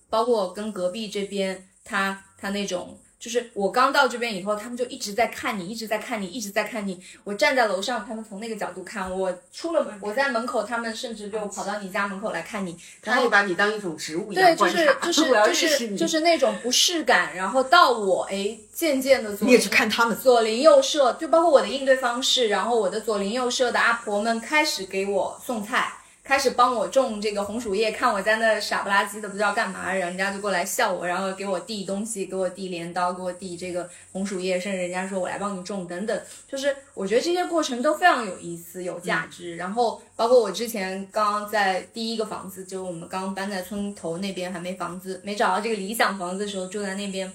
[0.09, 2.97] 包括跟隔壁这边他他那种。
[3.23, 6.99] 就是我刚到这边以后，他们就一直在看你，一直在看你，一直在看你。
[7.23, 9.33] 我站在楼上，他们从那个角度看我。
[9.53, 12.77] 出了门，我在门口，他们甚至就跑到你家门口来看你。
[13.01, 15.09] 然后把你当一种植物一对，就样观察。
[15.09, 25.93] 是就是 就是就是那种不适感，然后到我哎，渐渐的左你也去看他们，左邻右舍，就包括我的应对方式，然后我的左邻右舍的阿婆们开始给我送菜。
[26.23, 39.57] 开始帮我种这个红薯叶，看我在那傻不拉几的不知道干嘛，人家就过来笑我，然后给我递东西，给我递镰刀，给我递这个红薯叶，甚至人家说我来帮你种等等，就是我觉得这些过程都非常有意思、有价值。
[39.57, 47.31] 然后包括我之前刚刚在第一个房子，就我们刚搬在村头那边还没房子，没找到这个理想房子的时候，住在那边。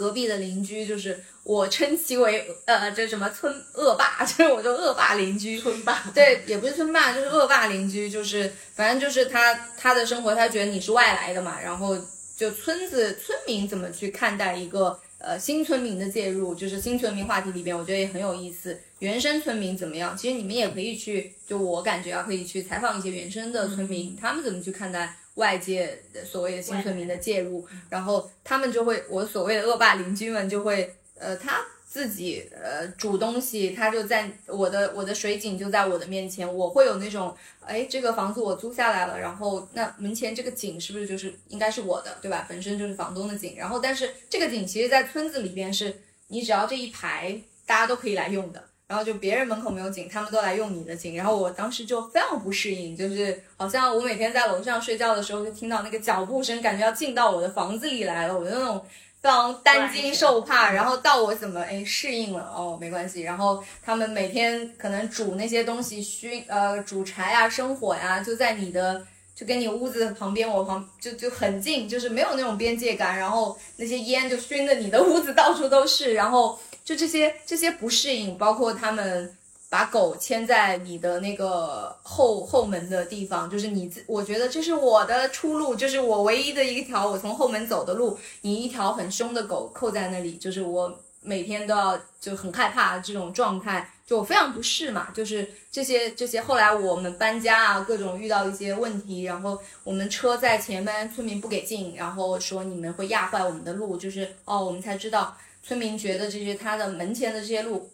[0.00, 11.98] 隔壁的邻居就是我称其为呃，这什么村恶霸， 就是我就 恶霸邻居，村霸，对，也不是村霸，就是恶霸邻居，就是反正就是他他的生活，他觉得你是外来的嘛，然后
[12.34, 18.80] 就村子村民怎么去看待一个呃新村民的介入，就是新村民话题里边，我觉得也很有意思。
[19.00, 20.16] 原生村民怎么样？
[20.16, 25.14] 其实你们也可以去，就我感觉啊，可以去采访一些原生的村民，他们怎么去看待。
[25.34, 42.46] 外界的所谓的新村民的介入，然后他们就会，我所谓的恶霸邻居们就会，呃，他自己呃煮东西，他就在我的我的水井就在我的面前，我会有那种，哎，这个房子我租下来了，然后那门前这个井是不是就是应该是我的，对吧？
[42.48, 48.69] 本身就是房东的井，然后但是这个井其实，在村子里边是你只要这一排大家都可以来用的。
[48.90, 58.84] 然后就别人门口没有井，他们都来用你的井，然后我当时就非常不适应，就是好像我每天在楼上睡觉的时候，就听到那个脚步声，感觉要进到我的房子里来了，我就那种
[59.20, 60.72] 非常担惊受怕。
[60.72, 63.22] 然后到我怎么哎适应了哦，没关系。
[63.22, 73.16] 然后他们每天可能煮那些东西熏呃煮柴啊生火呀，就在你的就跟你屋子旁边，我旁就就很近，就是没有那种边界感。
[73.16, 76.58] 然后那些烟就熏的你的屋子到处都是，然后。
[76.90, 79.36] 就这些这些不适应，包括他们
[79.68, 88.18] 把狗牵在你的那个后后门的地方，就是你自我觉得这是我的出路，就是我唯一的一条我从后门走的路。
[88.40, 95.12] 你一条很凶的狗扣在那里，就是我每天都要就很害怕这种状态，就我非常不适嘛。
[95.14, 105.36] 就是这些这些，后来我们搬家啊，各种遇到一些问题，然后我们车在前面，村民不给进，然后说你们会压坏我们的路，就是哦，我们才知道。
[105.70, 107.88] 村民觉得这些他的门前的这些路，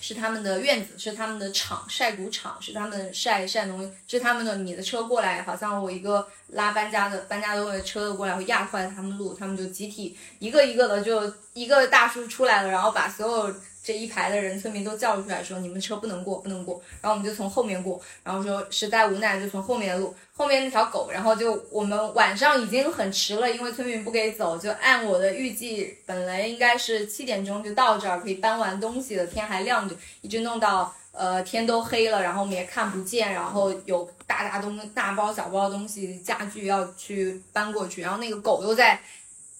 [0.00, 4.56] 是他们的院子，是他们的厂晒谷场，是他们晒晒农，是他们的。
[4.56, 13.54] 你的车过来，好像我一个拉搬家的搬家的车过来会压坏他们路，他们就集体一个一个的就一个大叔出来了，然后把所有。
[13.84, 39.00] 这一排的人，村民都叫出来说：“你们车不能过，不能过。”然后我们就从后面过，然后说实在无奈就从后面路，后面那条狗，然后就我们晚上已经很迟了，因为村民不给走，就按我的预计，本来应该是七点钟就到这儿可以搬完东西了，天还亮着，一直弄到呃天都黑了，然后我们也看不见，然后有大大东大包小包的东西家具要去搬过去，然后那个狗又在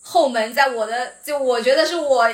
[0.01, 2.33] 后门，在我的就我觉得是我。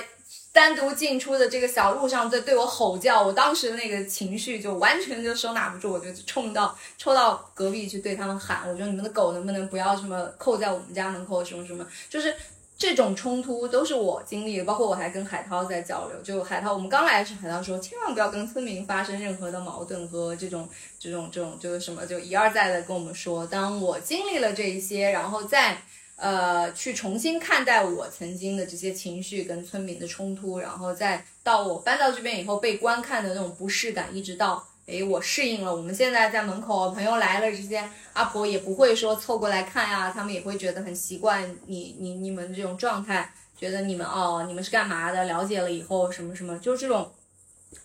[0.59, 12.35] 单独进出的这个小路上在对我吼叫，我当时那个情绪就完全就收纳不住，我就冲到冲到隔壁去对他们喊，我说你们的狗能不能不要什么扣在我们家门口什么什么，就是
[12.77, 20.69] 这种冲突都是我经历的，包括我还跟海涛在交流，就海涛我们刚来时海涛说千万不要跟村民发生任何的矛盾和这种
[20.99, 25.81] 这种这种就是什么就一而再的跟我们说，当我经历了这一些，然后再。
[26.21, 35.73] 呃，去重新看待我曾经的这些情绪跟村民的冲突，然后再到我搬到这边以后被观看的那种不适感，一直到诶我适应了。
[35.73, 45.25] 我们现在在门口，朋友来了，这些阿婆也不会说凑过来看呀，他们也会觉得很习惯你你你们这种状态，觉得你们哦你们是干嘛的？
[45.27, 47.13] 了解了以后什么什么，就这种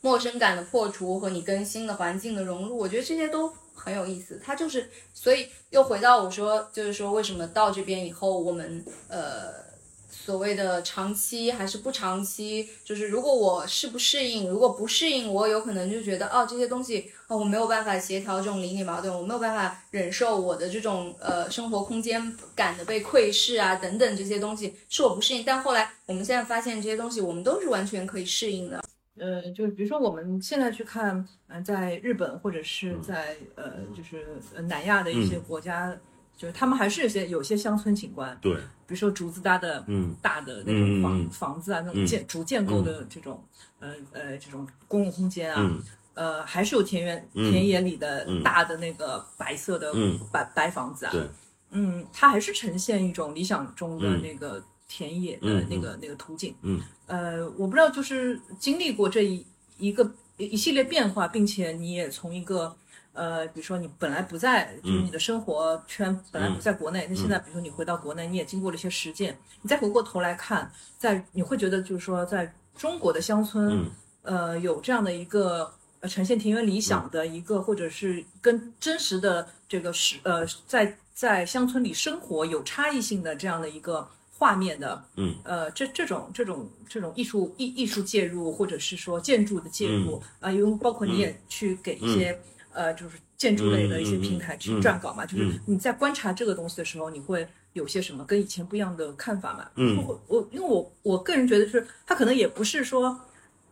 [0.02, 3.54] 陌生感的破除和你跟新的环境的融入，我觉得这些都。
[3.74, 9.64] 很有意思，他就是，所以又回到我说，就是说为什么到这边以后，我们呃
[10.10, 28.82] 所谓的长期还是不长期，就是如果我适不适应，如果不适应，我有可能就觉得哦这些东西哦我没有办法协调这种邻里矛盾，我没有办法忍受我的这种呃生活空间感的被窥视啊等等这些东西是我不适应，但后来我们现在发现这些东西我们都是完全可以适应的。
[29.18, 34.26] 呃，就是比如说我们现在去看，嗯，在日本或者是在呃，就是
[34.64, 35.96] 南亚的一些国家，
[36.36, 38.56] 就是他们还是有些有些乡村景观，对，
[38.88, 43.44] 比如说竹子搭的，嗯，大的那种房房子啊，那种建竹建构的这种，
[43.80, 45.82] 呃呃，这种公共空间啊，
[46.16, 49.94] 呃，还是有田园田野里的大的那个白色的
[50.32, 51.22] 白白房子啊，对，
[51.70, 54.64] 嗯，它还是呈现一种理想中的那个。
[54.86, 59.46] 田野的那个那个图景，嗯，呃，我不知道，就是经历过这一
[59.78, 62.74] 一个一系列变化，并且你也从一个
[63.12, 73.86] 呃，比如说你本来不在，就是你的生活圈本来不在国内，那现在比如说你回到国内，你也经过了一些实践，你再回过头来看，在你会觉得就是说，在中国的乡村，
[74.22, 84.08] 呃，有这样的一个呃呈现田园理想的一个，或者是跟真实的这个是呃，在在乡村里生活有差异性的这样的一个。
[84.36, 92.38] 画面的，嗯，呃，这这种这种这种艺术艺艺术介入，或者是说建筑的介入啊，因为包括你也去给一些
[92.74, 99.70] 呃，就是建筑类的一些平台去撰稿嘛，就是你在观察这个东西的时候，你会有些什么跟以前不一样的看法嘛？
[99.76, 103.20] 嗯，我我因为我我个人觉得是，它可能也不是说，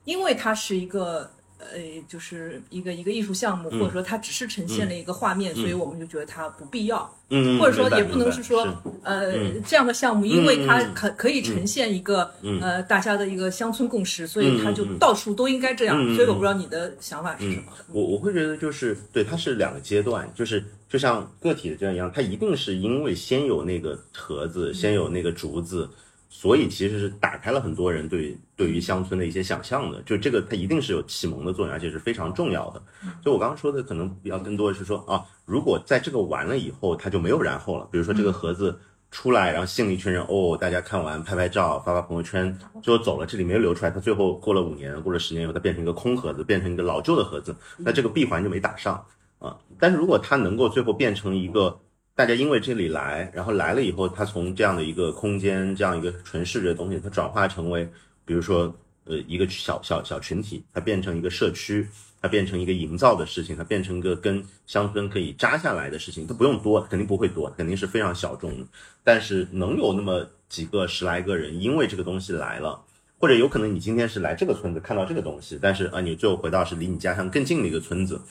[0.05, 1.29] 因为它是一个。
[1.73, 7.09] 呃，就是一个一个艺术项目，或者说它只是呈现了一个画面，所以我们就觉得它不必要。
[7.29, 8.67] 嗯，或者说也不能是说，
[9.03, 9.31] 呃，
[9.65, 15.95] 这样的项目，因为它可可以呈现一个呃大家的一个乡村共识，所以它就到处都应该这样。
[16.15, 17.63] 所以我不知道你的想法是什么。
[17.91, 25.89] 我我会觉得就是对，它是两个阶段，就是就像个体的这样一样，它一定是因为先有那个盒子，先有那个竹子。
[26.33, 32.81] 所以其实是打开了很多人对对于乡村的一些想象的，就这个它一定是有启蒙的作用，而且是非常重要的。
[33.21, 37.85] 就我刚刚说的，可能比较更多的是说啊，如果在这个完了以后，它就没有然后了。
[37.91, 38.79] 比如说这个盒子
[39.11, 43.91] 出来，然后吸引一群人，哦，大家看完拍拍照，发发朋友圈，最后走了，这里没有流出来。
[43.91, 49.05] 它最后过了五年，过了十年以后，它变成一个空盒子，变成一个老旧的盒子，那这个闭环就没打上
[49.39, 49.57] 啊。
[49.77, 51.77] 但是如果它能够最后变成一个
[52.21, 57.83] 大家因为这里来，然后来了以后，它从这样的一个空间，这样一个纯视觉的东西，它转化成为，
[58.23, 58.71] 比如说
[59.05, 61.87] 呃一个小小小群体，它变成一个社区。
[62.21, 68.67] 它变成一个营造的事情，它变成一个跟乡村可以扎下来的事情，它不用多，肯定不会多，肯定是非常小众的。
[69.03, 72.79] 但是能有那么几个十来个人，因为这个东西来了，
[73.17, 78.21] 或者有可能你今天是来这个村子看到这个东西，但是啊，你最后回到是离你家乡更近的一个村子，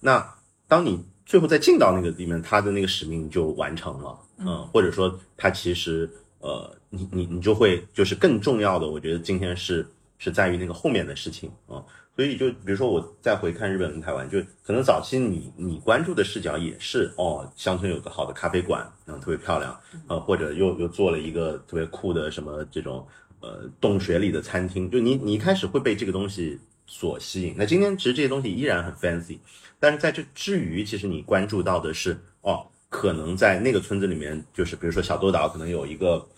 [0.00, 0.34] 那
[0.66, 9.86] 当你最后再进到那个里面，他的那个使命就完成了，嗯，或者说他其实呃，你你你就会就是更重要的，我觉得今天是
[10.16, 11.84] 是在于那个后面的事情啊。
[12.16, 23.06] 所以就比如说我再回看日本跟台湾，就可能早期你你关注的视角也是哦，乡村有个好的咖啡馆，然后特别漂亮，呃，或者又又做了一个特别酷的什么这种
[23.40, 27.54] 呃洞穴里的餐厅，就你你一开始会被这个东西所吸引。
[27.56, 29.38] 那今天其实这些东西依然很 fancy，
[29.78, 36.28] 但是在这之余，其实你关注到的是哦，可能在那个村子里面，就是比如说小豆岛可能有一个。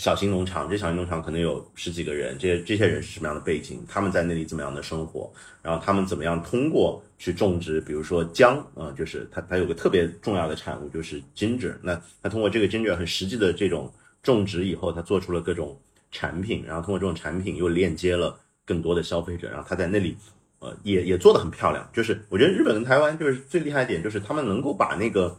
[0.00, 3.84] 小型农场，这小型农场可能有十几个人，这些这些人是什么样的背景？
[3.88, 5.28] 他们在那里怎么样的生活？
[5.60, 11.74] 然后他们怎么样通过去种植，比如说姜啊，就是它它有个特别重要的产物就是 ginger。
[11.82, 13.92] 那他通过这个 ginger 很实际的这种
[14.22, 15.76] 种植以后，他做出了各种
[16.12, 18.38] 产品，然后通过这种产品又链接了
[18.68, 20.16] 更多的消费者，然后他在那里
[20.60, 21.88] 呃也也做得很漂亮。
[21.92, 25.34] 就是我觉得日本跟台湾就是最厉害一点，就是他们能够把那个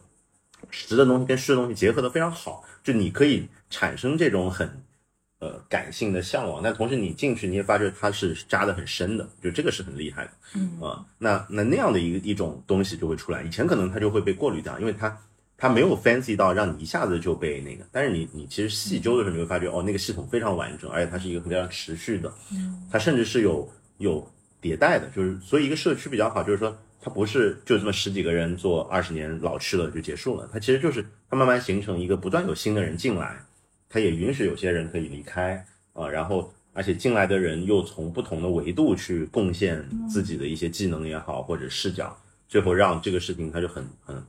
[0.70, 3.48] 实的东西跟虚的东西结合得非常好，就你可以。
[3.72, 4.68] 产生这种很，
[5.38, 15.16] 呃，感性的向往，但同时你进去你也发觉它是扎得很深的，就这个是很厉害的，嗯啊，那那那样的一个一种东西就会出来，以前可能它就会被过滤掉，因为它
[15.60, 24.26] 它没有 fancy 到让你一下子就被那个，但是你你其实细究的时候你会发觉哦，那个系统非常完整，而且它是一个非常持续的，嗯，它甚至是有有
[24.62, 33.38] 迭代的，就是所以一个社区比较好，就是说它不是就这么十几个人做二十年老去了就结束了，它其实就是它慢慢形成一个不断有新的人进来。
[33.90, 42.16] 它也允许有些人可以离开啊，然后而且进来的人又从不同的维度去贡献自己的一些技能也好或者视角，
[42.48, 44.24] 最后让这个事情它就很很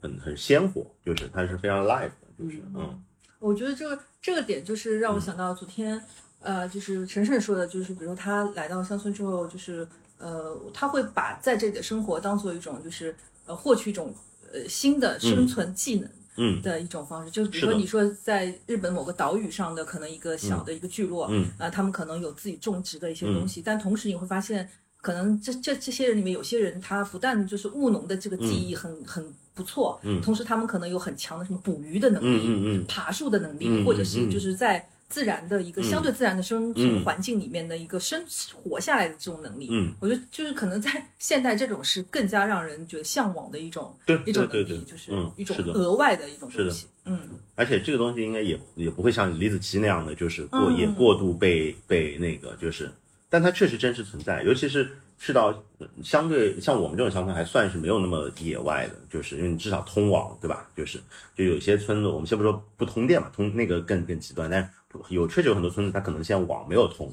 [0.00, 3.02] 很很鲜活，就是它是非常 live 的，就是嗯，
[3.38, 6.00] 我觉得这个这个点就是让我想到昨天
[6.40, 9.86] 呃，就是晨晨说的，就是比如他来到乡村之后，就是
[10.18, 13.14] 呃，他会把在这里的生活当做一种就是
[13.46, 14.14] 呃获取一种
[14.52, 16.04] 呃新的生存技能。
[16.36, 16.62] 嗯。
[16.62, 21.50] 的一种方式，就比如说你说在日本某个岛屿上的可能一个小的一个聚落，嗯。
[21.58, 24.66] 啊，他们可能有自己种植的一些东西，但同时你会发现，
[25.00, 34.86] 可能这这这些人里面有些人他不但就是务农的这个技艺很很不错，嗯，同时他们可能有很强的什么捕鱼的能力，嗯嗯爬树的能力，或者是就是在。
[35.10, 47.18] 自然的一个相对自然的生存环境里面的一个生活下来的这种能力，嗯，我觉得就是可能在现代这种是更加让人觉得向往的一种对一种能力，就是一种额外的一种东西，嗯，
[47.56, 52.88] 而且这个东西应该也也不会像李子柒那样的，就是过也过度被被那个就是，
[53.30, 55.62] 但它确实真实存在，尤其是去到
[56.02, 60.68] 相对像我们这种乡村还算是没有那么野外的，就是因为你至少通网对吧？
[60.76, 61.00] 就是
[61.34, 64.68] 就有些村子我们先不说不通电嘛，通那个更更极端，但是。
[65.08, 67.06] 有确实有很多村子，它可能现在网没有通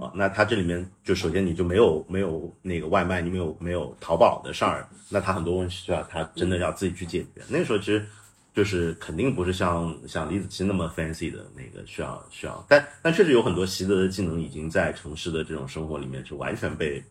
[0.00, 7.40] 啊，那它这里面就首先你就没有没有那个外卖，你没有没有淘宝的事儿，那它很多问题需要它真的要自己去解决。
[7.46, 8.04] 那个时候其实
[8.52, 17.02] 就是肯定不是像像李子柒那么 fancy 的那个需要需要，但但确实有很多习得的技能已经在城市的这种生活里面是完全被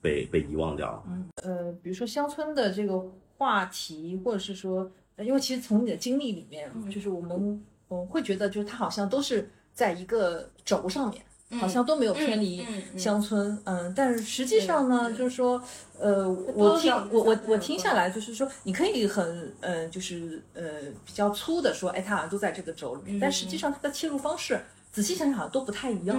[0.00, 1.02] 被被遗忘掉了。
[1.08, 3.02] 嗯呃，比如说乡村的这个
[3.36, 9.48] 话题，或者是说，因为其实从你的经历里面，就是我们嗯会觉得就是它好像都是。
[9.72, 11.22] 在一个轴上面，
[11.58, 12.64] 好像都没有偏离
[12.96, 15.60] 乡村，嗯，但是实际上呢，就是说，
[15.98, 20.62] 呃，我听我我我听下来，就是说，你可以很，嗯，就是呃
[21.04, 24.60] 比较粗的说，哎，它好像都在这个轴里面，但实际上它的切入方式，
[24.92, 26.16] 仔细想想好像都不太一样，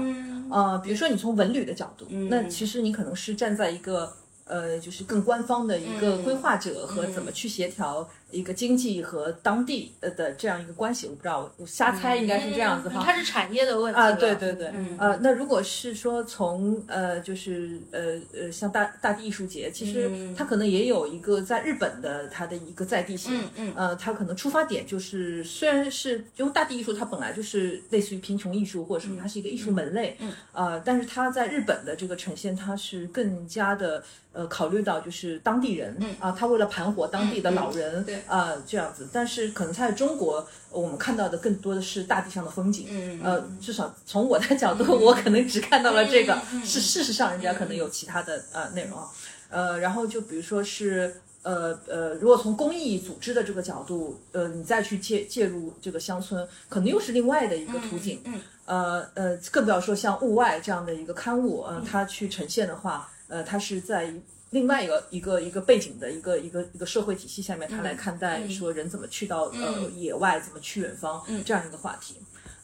[0.50, 4.13] 啊，比如说你从文旅的角度，那其实你可能是站在一个，
[4.51, 8.07] 呃，就是更官方的一个规划者和怎么去协调。
[8.31, 13.01] 一个经济和当地呃的这样一个关系，我不知道，我瞎猜应该是这样子哈。
[13.03, 34.02] 它是产业的问题啊，对对对，呃，那如果是说从呃就是呃呃像大大地艺术节，其实它可能也有一个在日本的它的一个在地性，嗯嗯，呃，它可能出发点就是虽然是因为大地艺术它本来就是类似于贫穷艺术或者什么，它是一个艺术门类，嗯，呃，但是它在日本的这个呈现，它是更加的
[34.34, 38.15] 呃考虑到就是当地人，嗯啊，他为了盘活当地的老人，对。
[38.27, 39.08] 啊，呃，这样子。
[39.12, 42.88] 但是可能在中国，我们看到的更多的是大地上的风景。
[42.90, 46.38] 嗯呃，至少从我的角度，我可能只看到了这个。
[46.63, 49.08] 是事实上，人家可能有其他的呃内容啊。
[49.50, 51.13] 呃，然后就比如说是
[51.44, 58.21] 呃呃，如果从公益组织的这个角度，呃，你再去介介入这个乡村，可能又是另外的一个途径。
[58.23, 64.13] 嗯呃呃，更不要说像《物外》这样的一个刊物，呃，它去呈现的话，呃，他是在
[64.50, 72.17] 另外一个一个一个背景的一个一个一个社会体系下面，他来看待说人怎么去到呃野外，怎么去远方这样一个话题。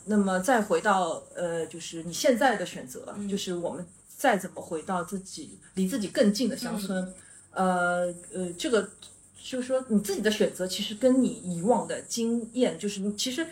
[0.09, 3.86] 那么再回到呃，就是你现在的选择，就是我们
[4.18, 7.13] 再怎么回到自己离自己更近的乡村，
[7.51, 8.89] 呃呃，这个
[9.41, 13.47] 就是说你自己的选择其实跟你以往的经验，就是你其实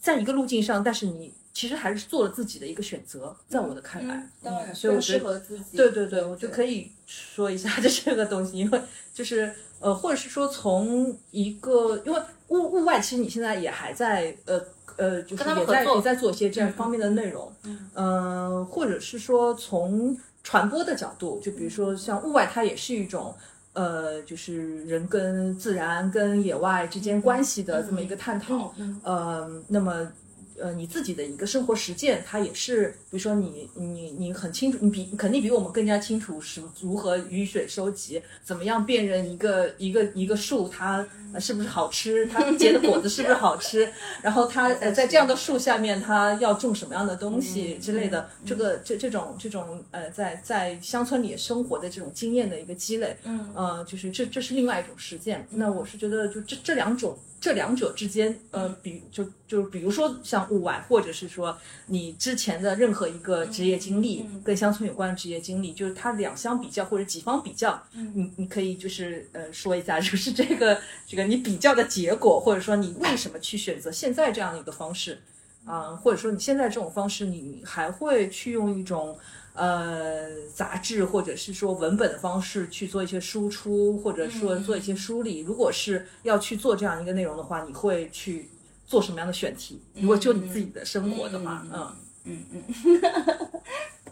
[0.00, 5.76] 在一个路径上，但是你其实还是做了自己的一个选择，在我的看来，嗯当然，所以我觉得适合自己。
[5.76, 8.80] 对对对，我就可以说一下 就这个东西，因为
[9.12, 14.62] 就是呃，或者是说从一个，因为物物外其实你现在也还在呃
[14.96, 23.34] 呃，就是也在也在做一些这样方面的内容，嗯、呃，或者是说从传播的角度，就比如说像物外，它也是一种。
[23.74, 28.74] 呃，就是人跟自然、跟野外之间关系的这么一个探讨。
[28.76, 30.10] 嗯呃，那么
[30.60, 43.90] 呃，你自己的一个生活实践，它也是，比如说你你你很清楚，你比肯定比我们更加清楚是如何雨水收集，怎么样辨认一个一个一个树它呃是不是好吃，它结的果子是不是好吃，
[44.22, 55.46] 然后它呃在这样的树下面它要种什么样的东西之类的，这个这这种这种呃在在乡村里生活的这种经验的一个积累，嗯呃，就是这这是另外一种实践。
[55.50, 57.16] 那我是觉得就这这两种。
[57.40, 75.20] 这两者之间，呃，比就就比如说像物外，或者是说你之前的任何一个职业经历，跟乡村有关的职业经历，就是它两相比较或者几方比较，你你可以就是呃说一下， 就是这个这个你比较的结果，或者说你为什么去选择现在这样的一个方式，
[75.64, 79.16] 啊、或者说你现在这种方式，你还会去用一种。
[79.58, 85.40] 呃，杂志或者是说文本的方式去做一些输出，或者说做一些梳理。
[85.40, 88.48] 如果是要去做这样一个内容的话，你会去
[88.86, 89.82] 做什么样的选题？
[89.94, 91.92] 如果就你自己的生活的话，嗯
[92.24, 92.46] 嗯。
[92.52, 92.64] 嗯。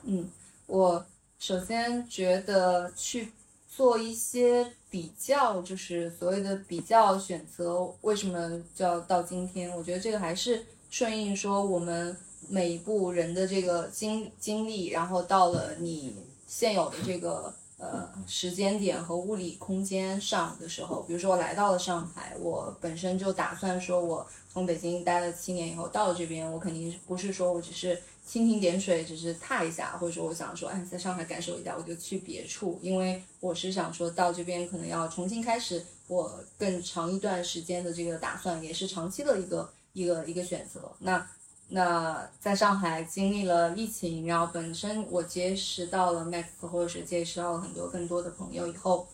[0.02, 0.30] 嗯，
[0.66, 1.06] 我
[1.38, 3.28] 首先觉得去
[3.68, 9.70] 做一些比较，就是所谓的比较选择，为什么就要到今天？
[9.76, 12.16] 我觉得这个还是顺应说我们
[12.48, 16.14] 每一步人的这个经经历，然后到了你
[16.46, 40.90] 现有的这个呃时间点和物理空间上的时候，比如说我来到了上海，我本身就打算说我从北京待了七年以后到了这边，我肯定不是说我只是蜻蜓点水，只是踏一下，或者说我想说，哎，在上海感受一下，我就去别处，因为我是想说到这边可能要重新开始我更长一段时间的这个打算，也是长期的一个一个一个选择。
[41.00, 41.24] 那
[41.68, 49.08] 那在上海经历了疫情，然后本身我结识到了 Max，或者是结识到了很多更多的朋友以后，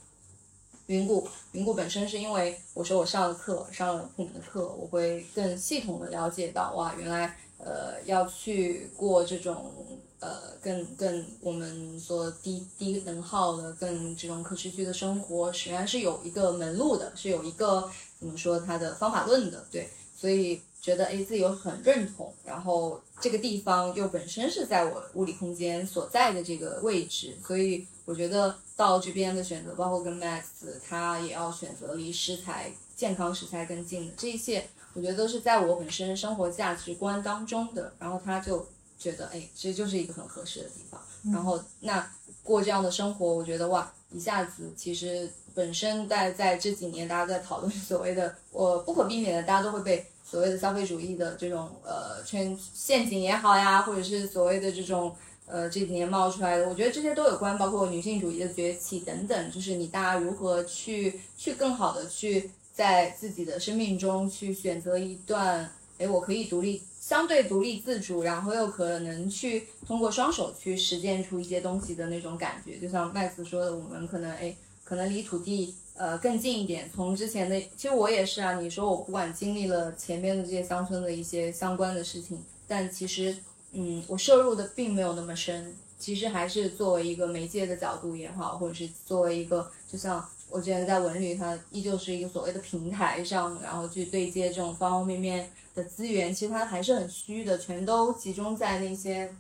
[0.87, 9.73] 云谷云谷本身是因为我说我上了课，上了普门的课，我会更系统的了解到哇，原来呃要去过这种
[10.21, 30.43] 呃更更我们说低低能耗的更这种可持续的生活，实际上是有一个门路的，是有一个怎么说它的方法论的，对，所以觉得哎自己有很认同，然后这个地方又本身是在我物理空间所在的这个位置，所以我觉得到这边的选择，包括跟 Max
[30.87, 38.67] 他也要选择离食材健康食材更近的这一切，我觉得都是在我本身生活价值观当中的，然后他就
[38.99, 41.01] 觉得哎，其实就是一个很合适的地方，
[41.33, 42.11] 然后那
[42.43, 55.15] 过这样的生活，我觉得哇，一下子其实本身在在这几年大家在讨论所谓的，我不可避免的，大家都会被所谓的消费主义的这种呃圈陷阱也好呀，或者是所谓的这种
[55.45, 66.81] 呃这几年冒出来的，我觉得这些都有关，包括女性主义的崛起等等，就是你大家如何去去更好的去在自己的生命中去选择一段，哎，我可以独立。
[66.99, 76.91] 相对独立自主，然后又可能去通过双手去实践出一些东西的那种感觉，就像麦斯说的，我们可能哎，可能离土地呃更近一点。
[76.95, 78.61] 从之前的，其实我也是啊。
[78.61, 83.37] 你说我不管经历了前面的这些乡村的一些相关的事情，但其实
[83.73, 85.75] 嗯，我摄入的并没有那么深。
[85.99, 99.33] 其实还是作为一个媒介的角度也好，或者是作为一个，就像我之前在文旅，它依旧是一个所谓的平台上，然后去对接这种方方面面的资源，其实它还是很虚的，全都集中在那些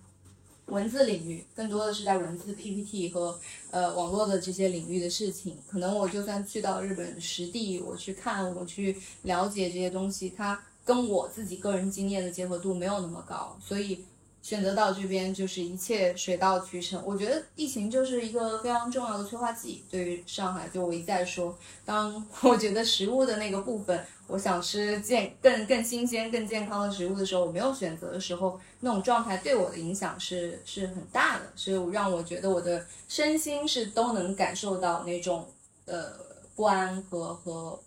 [0.66, 3.38] 文字领域，更多的是在文字 PPT 和
[3.70, 5.58] 呃网络的这些领域的事情。
[5.68, 14.04] 可能我就算去到日本实地，我去看，我去了解这些东西，它跟我自己个人经验的结合度没有那么高，所以。
[14.42, 17.00] 选择到这边就是一切水到渠成。
[17.06, 35.48] 我觉得疫情就是一个非常重要的催化剂，对于上海，就我一再说，当我觉得食物的那个部分，我想吃健更更新鲜、更健康的食物的时候，我没有选择的时候，那种状态对我的影响是是很大的，是让我觉得我的身心是都能感受到那种
[35.86, 36.12] 呃
[36.56, 37.80] 不安和和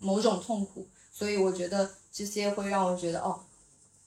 [0.00, 3.38] 某种痛苦，所以我觉得这些会让我觉得哦。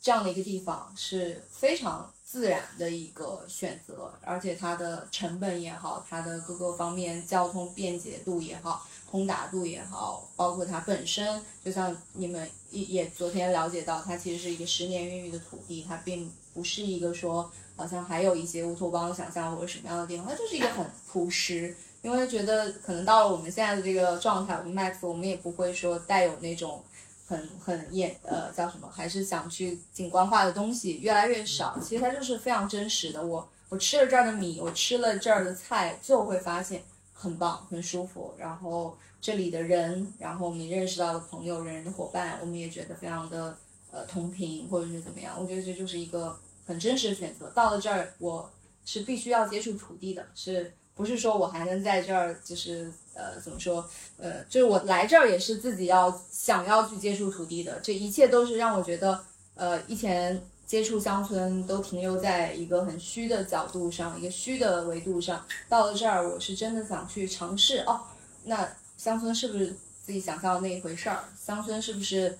[0.05, 21.75] 这样的一个地方是非常自然的一个选择，而且它的成本也好，它的各个方面交通便捷度也好，通达度也好，包括它本身，就像你们也也昨天了解到，它其实是一个十年孕育的土地，它并不是一个说好像还有一些乌托邦想象或者什么样的地方，它就是一个很朴实。
[22.03, 26.83] 因为觉得可能到了我们现在的这个状态，我们 Max 我们也不会说带有那种。
[27.27, 28.87] 很很演呃叫什么？
[28.87, 31.77] 还是想去景观化的东西越来越少。
[31.81, 33.25] 其实它就是非常真实的。
[33.25, 38.33] 我我吃了这儿的米，我吃了这儿的菜，就会发现很棒，很舒服。
[38.37, 43.57] 然后这里的人，然后我们认识到的朋友、人的伙伴，我们也觉得非常的
[43.91, 45.35] 呃同频，或者是怎么样。
[45.39, 47.49] 我觉得这就是一个很真实的选择。
[47.49, 48.47] 到了这儿，我
[48.85, 52.93] 是必须要接触土地的，是不是说我还能在这儿就是？
[53.15, 53.89] 呃，怎么说？
[54.17, 59.19] 呃，就是我来这儿也是自己要想要去接触土地的，这一切都是让我觉得，
[59.55, 65.43] 呃，以前接触乡村都停留在一个很虚的角度上，一个虚的维度上。
[65.67, 68.01] 到了这儿，我是真的想去尝试哦。
[68.43, 71.23] 那乡村是不是自己想象的那一回事儿？
[71.41, 72.37] 乡村是不是？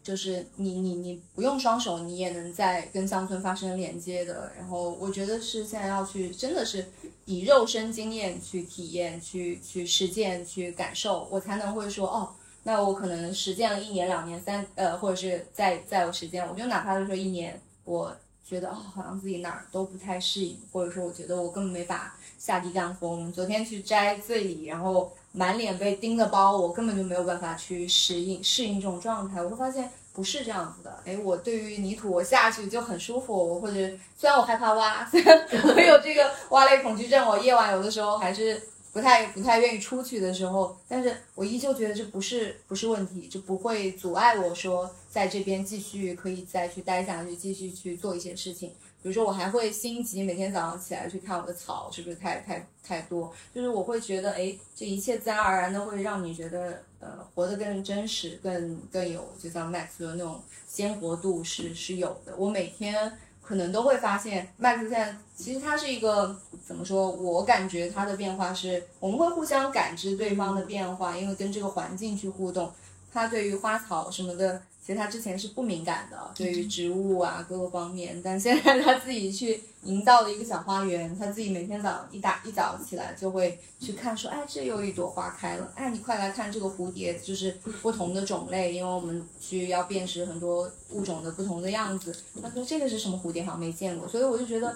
[0.00, 4.50] 就是你你你不用双手，你也能在跟乡村发生连接的。
[4.56, 6.86] 然后我觉得是现在要去，真的是
[7.28, 23.30] 以肉身经验去体验、去去实践、去感受，我才能会说哦，那我可能实践了一年、两年、三呃，或者是再再有时间，我就哪怕就说一年，我觉得哦，好像自己哪儿都不太适应，或者说我觉得我根本没法下地干活。
[23.30, 25.12] 昨天去摘醉梨，然后。
[25.30, 29.40] 满脸被叮的包，我根本就没有办法去适应适应这种状态。
[29.40, 29.88] 我会发现
[30.18, 31.00] 不是这样子的。
[31.04, 33.32] 哎，我对于泥土，我下去就很舒服。
[33.32, 33.74] 我或者
[34.18, 38.60] 虽然我害怕挖，虽然我有这个挖类恐惧症，我夜晚有的时候还是
[38.92, 48.72] 不太不太愿意出去的时候，但是我依旧觉得这不是不是问题，就不会阻碍我说在这边继续可以再去待下去，继续去做一些事情。
[49.00, 53.32] 比如说，我还会心急，每天早上起来去看我的草是不是太太太多。
[53.54, 62.34] 就是我会觉得，哎，这一切自然而然的会让你觉得，呃，活得更真实，更更有，就像 Max 的那种鲜活度是是有的。
[62.36, 66.36] 我每天可能都会发现，Max 现在其实他是一个
[66.66, 67.08] 怎么说？
[67.08, 72.72] 我感觉他的变化是，我们会互相感知对方的变化，因为跟这个环境去互动，
[73.12, 74.60] 他对于花草什么的。
[74.88, 92.16] 其实他之前是不敏感的，对于植物啊各个方面，但现在他自己去营造了一个小花园，他自己每天早上一大一早起来就会去看，说，哎，这又一朵花开了，哎，你快来看这个蝴蝶，就是不同的种类，因为我们需要辨识很多物种的不同的样子。
[92.40, 94.74] 他说这个是什么蝴蝶，好像没见过，所以我就觉得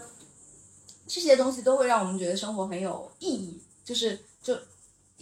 [1.07, 4.55] 这些东西都会让我们觉得生活很有意义，就是就。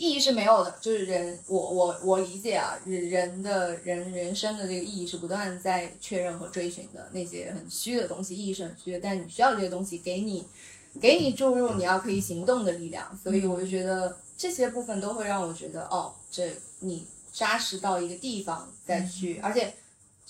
[0.00, 7.06] 意义是没有的，就是人，我我我理解啊，人人的人人生的这个意义是不断在确认和追寻的。
[7.12, 10.46] 那些很虚的东西，意义是很虚的，但你需要这些东西给你，
[10.98, 13.14] 给你注入你要可以行动的力量。
[13.22, 19.74] 所以我就觉得这些部分都会让我觉得，哦，这你扎实到一个地方再去，而且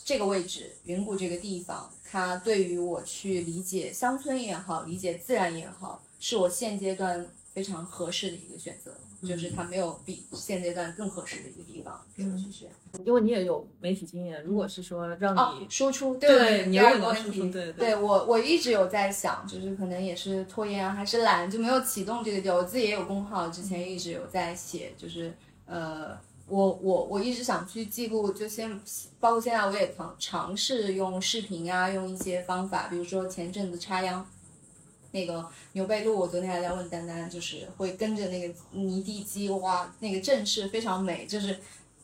[0.05, 8.93] 这个位置云谷这个地方，它对于我去理解乡村也好，理解自然也好，是我现阶段非常合适的一个选择。
[9.23, 12.71] 就是它没有比现阶段更合适的一个地方给我去选，
[13.05, 14.43] 因为你也有媒体经验。
[14.43, 22.55] 如果是说让你输出，对，第二个问题，对对，我我一直有在想，就是可能也是拖延啊，还是懒，就没有启动这个点。
[22.55, 25.31] 我自己也有公号，之前一直有在写，就是
[25.67, 28.81] 呃，我我我一直想去记录，就先
[29.21, 34.27] 包括现在我也尝尝试用视频啊，用一些方法，比如说前阵子插秧。
[35.13, 41.59] 那个牛背鹿，我昨天还在问丹丹，就是会跟着那个泥地机，哇，那个阵势非常美，就是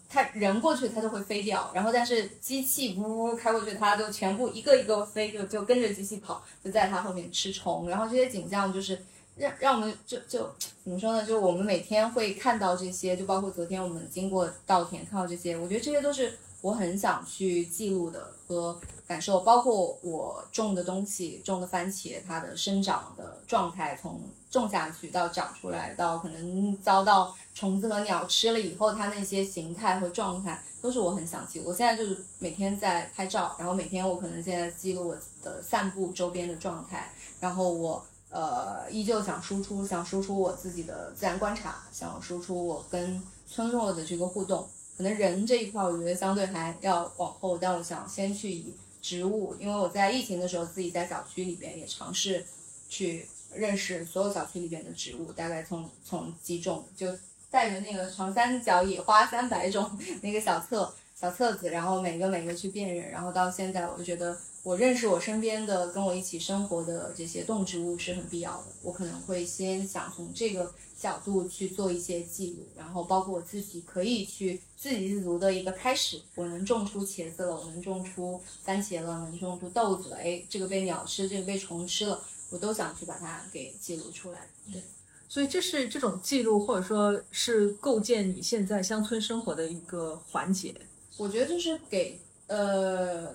[0.09, 8.99] 它人过去它就会飞掉，然后但是机器呜呜开过去，它就全部一个一个飞，就就跟着机器跑，就在它后面吃虫，然后这些景象就是
[9.37, 10.51] 让让我们就就
[10.83, 11.25] 怎么说呢？
[11.25, 31.67] 就我们每天会看到这些，就包括昨天我们经过稻田看到这些，我觉得这些都是我很想去记录的和感受，包括我种的东西，种的番茄，它的生长的状态，从种下去到长出来，到可能遭到虫子和鸟吃了以后，它那些形态和状态，都是我很想记录。
[31.69, 38.05] 我现在就是每天在拍照，然后每天我可能现在记录我的散步周边的状态，然后我。
[38.29, 44.69] 呃，依旧想输出，想输出我自己的自然观察，想输出我跟村落的这个互动。
[44.97, 52.45] 可能人这一块，我觉得相对还要往后，但我想先去以植物，因为我在疫情的时候自己在小区里边也尝试
[52.89, 57.09] 去认识所有小区里边的植物，大概从从几种，就
[57.51, 59.91] 带着那个长三角野花三百种
[60.23, 64.37] 那个小册小册子，然后每个每个去辨认，然后到现在我就觉得。
[64.67, 68.65] 我认识我身边的跟我一起生活的这些动植物是很必要的。
[68.83, 76.21] 我可能会先想从这个角度去做一些记录，然后包括我自己可以去自给自足的一个开始。
[76.35, 80.17] 我能种出茄子了，我能种出番茄了，能种出豆子了。
[80.17, 82.21] 哎，这个被鸟吃，这个被虫吃了，
[82.51, 84.49] 我都想去把它给记录出来。
[84.73, 84.83] 对，
[85.29, 90.75] 所以这是这种记录，或者说是构建你现在乡村生活的一个环节。
[91.19, 93.35] 我觉得就是给呃。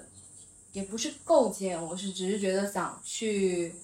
[0.73, 3.75] 也不是构建，我是只是觉得想去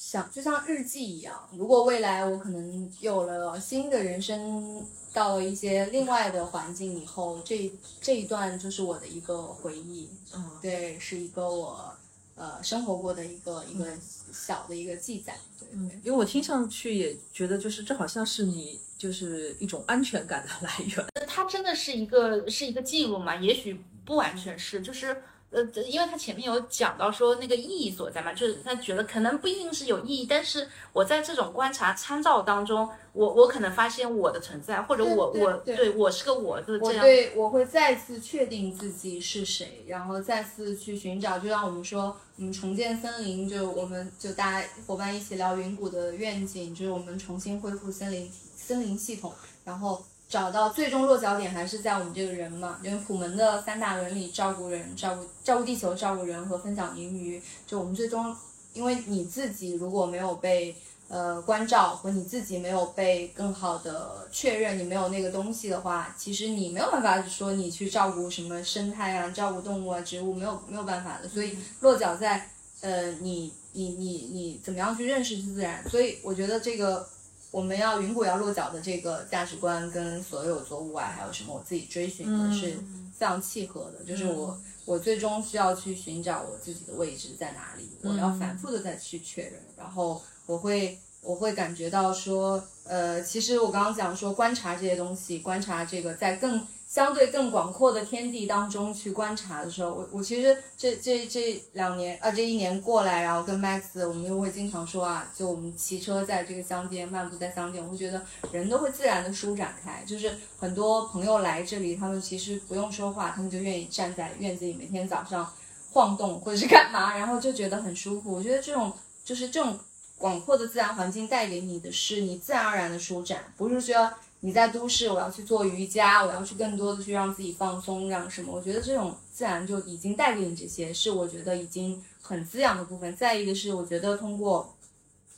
[0.00, 1.46] 想，就像日记一样。
[1.52, 4.82] 如果未来我可能有了新的人生，
[5.12, 7.70] 到了一些另外的环境以后，这
[8.00, 10.08] 这一段就是我的一个回忆。
[10.34, 11.94] 嗯，对，是一个我
[12.34, 13.86] 呃生活过的一个一个
[14.32, 15.36] 小的一个记载。
[15.70, 21.06] 嗯，因为我听上去也觉得，就是这好像是你就是一种安全感的 来源。
[21.28, 23.36] 它真的是一个是一个记录嘛？
[23.36, 25.22] 也许不完全是，就是。
[25.50, 49.32] 呃，因为他前面有讲到说那个意义所在嘛，就是他觉得可能不一定是有意义，但是我在这种观察参照当中，我我可能发现我的存在，或者我我对我是个我的这样，对我会再次确定自己是谁，然后再次去寻找，就像我们说，我们，重建森林，就我们就大家伙伴一起聊云谷的愿景，就是我们重新恢复森林森林系统，
[49.64, 50.04] 然后。
[50.30, 52.78] 找到最终落脚点还是在我们这个人嘛？
[52.84, 57.42] 因为普门的三大伦理：照顾人、照顾照顾地球、照顾人和分享盈余。
[57.66, 58.32] 就我们最终，
[58.72, 60.76] 因为你自己如果没有被
[61.08, 71.28] 呃关照，和你自己没有被更好的确认，你没有那个东西的话，其实你没有办法说你去照顾什么生态啊、照顾动物啊、植物，没有没有办法的。
[71.28, 72.48] 所以落脚在
[72.82, 75.82] 呃你你你你怎么样去认识自然？
[75.88, 77.08] 所以我觉得这个。
[77.50, 82.78] 我们要云谷要落脚的这个价值观，跟所有做户外还有什么我自己追寻的是
[83.12, 84.04] 非常契合的。
[84.04, 89.54] 就是我我最终需要去寻找我自己的位置在哪里，我要反复的再去确认。
[89.76, 96.66] 然后我会我会感觉到说，呃，其实我刚刚讲说观察这些东西，观察这个在更。
[96.90, 110.02] 相对更广阔的天地当中去观察的时候，我我其实这这这两年啊，这一年过来，然后跟 Max，我们又会经常说啊，就我们骑车在这个乡间漫步在乡间，我会觉得人都会自然的舒展开。
[110.04, 115.48] 就是很多朋友来这里，他们其实不用说话，他们就愿意站在院子里，每天早上
[115.92, 118.34] 晃动或者是干嘛，然后就觉得很舒服。
[118.34, 118.92] 我觉得这种
[119.24, 119.78] 就是这种
[120.20, 124.12] 广阔的自然环境带给你的是你自然而然的舒展，不是说。
[124.42, 128.50] 你在都市，我要去做瑜伽，我要去更多的去让自己放松，让什么？
[128.50, 133.14] 我觉得这种自然就已经带给你这些，是我觉得已经很滋养的部分。
[133.14, 134.74] 再一个是，我觉得通过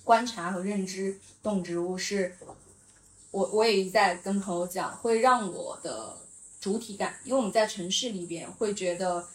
[0.04, 2.36] 观察和认知动植物，是
[3.32, 6.16] 我我也一再跟朋友讲，会让我的
[6.60, 9.26] 主体感，因为我们在城市里边会觉得。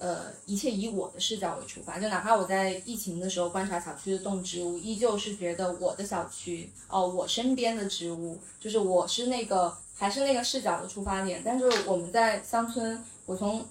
[0.00, 11.42] 呃，一切以我的视角为出发，就哪怕我在疫情的时候观察小区的动植物，依旧是觉得我的小区哦，我身边的植物，就是我是那个还是那个视角的出发点。
[11.44, 13.62] 但是我们在乡村，我从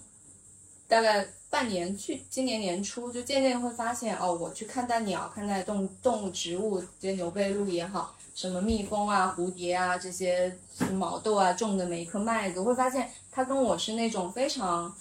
[0.86, 10.56] 大概半年去今年年初，就渐渐会发现哦，我去看待鸟，看待动动物、植物，这些牛背鹿也好，什么蜜蜂啊、蝴蝶啊，这些
[10.92, 14.94] 毛豆啊，种的每一颗麦子，会发现它跟我是那种非常。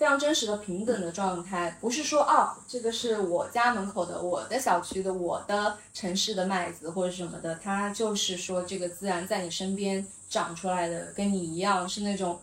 [0.00, 12.40] 非常真实的平等的状态，不是说哦，这个是我家门口的、我的小区的、我的城市的麦子或者什么的，它就是说这个自然在你身边长出来的，跟你一样是那种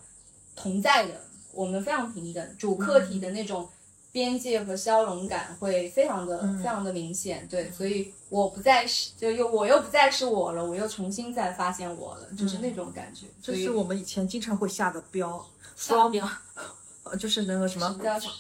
[0.55, 1.19] 同在的。
[1.51, 3.67] 我们非常平等，主客体的那种
[4.11, 7.47] 边界和消融感会非常的、非常的明显。
[7.49, 13.25] 对，所以我不再是，就又我又不再是我了，我又重新再发现我了，就是那种感觉。
[13.41, 15.43] 这是我们以前经常会下的标，
[15.75, 16.23] 双标
[17.07, 17.15] 标。
[17.15, 17.99] 就是那个什么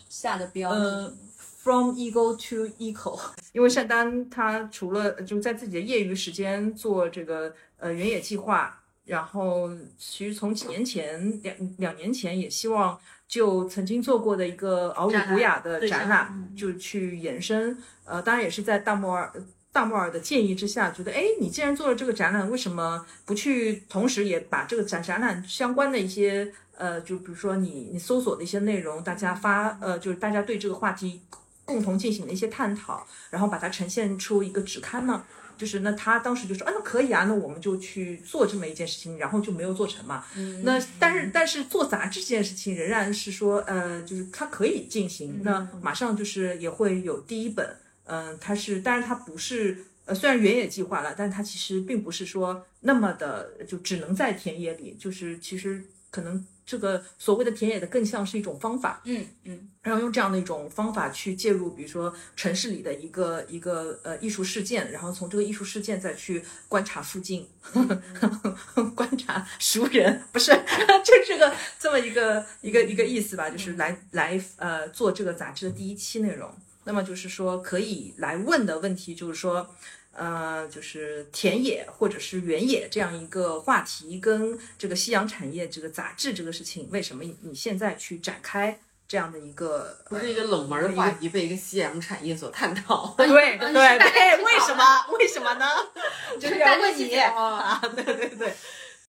[0.09, 1.17] 下的标，嗯
[1.63, 3.19] From Ego to Eco，
[3.51, 12.97] 因为单丹他除了就在自己的业余时间做这个呃原野计划，然后其实从几年前两两年前也希望
[13.27, 17.77] 就曾经做过的一个敖鲁古雅的展览，就去延伸。
[18.05, 19.33] 呃，当然也是在大莫尔
[19.73, 31.21] 大莫尔的建议之下，觉得哎，你既然做了这个展览，为什么不去同时也把这个展展览相关的一些呃，就比如说你你搜索的一些内容，大家发呃，就是大家对这个话题。
[31.67, 35.21] 共同进行的一些探讨，然后把它呈现出一个纸刊呢，
[35.57, 40.23] 就是那他当时就说，啊，那可以啊，那我们就去做这么一件事情，然后就没有做成嘛。
[40.63, 47.75] 那但是但是做杂志这件事情仍然是说，呃，就是它可以进行，那马上就是也会有第一本，
[48.05, 56.47] 嗯，它是，但是它不是，呃，虽然原野计划了，但它其实并不是说那么的就只能在田野里，就是其实可能。
[56.67, 67.47] 这个所谓的田野的更像是一种方法，嗯嗯，然后用这样的一种方法去介入，比如说城市里的一个一个呃艺术事件，然后从这个艺术事件再去观察附近，
[68.93, 70.51] 观察熟人，不是，
[71.05, 76.53] 就是个这么一个一个一个意思吧，就是来来呃做这个杂志的第一期内容。
[76.83, 79.73] 那么就是说可以来问的问题就是说。
[80.17, 93.13] 呃，就是田野或者是原野这样一个话题，跟这个夕阳产业这个杂志这个事情，为什么你现在去展开这样的一个，不是一个冷门的话题，被一个夕阳产业所探讨？
[93.15, 95.05] 对对对， 为什么？
[95.17, 95.65] 为什么呢？
[96.41, 97.79] 就是要问你啊！
[97.95, 98.53] 对对对。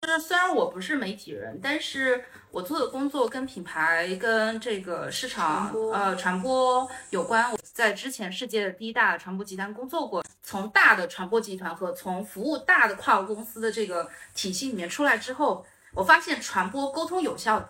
[0.03, 7.51] 就是虽然我不是媒体人，但是我做的工作跟品牌、跟这个市场、呃传播有关。
[7.51, 17.69] 我在之前世界的第一大传播集团工作过，从大的传播集团和从服务大的跨国公司的这个体系里面出来之后，我发现传播沟通有效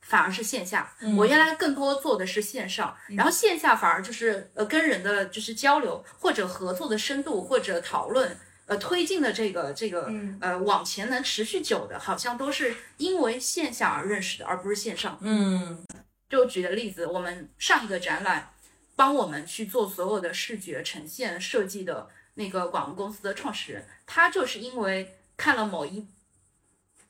[0.00, 0.90] 反而是线下。
[1.16, 8.34] 我原来更多做的是线上，然后线下反而就是呃跟人的就是交流或者合作的深度或者讨论。
[8.66, 15.16] 呃，推进的这个这个呃，往前能持续久的，好像都是因为线下而认识的，而不是线上。
[15.20, 15.84] 嗯，
[16.28, 18.50] 就举个例子，我们上一个展览，
[18.96, 26.04] 帮我们去做所有的视觉呈现设计的那个广告公司的创始人，他就是因为看了某一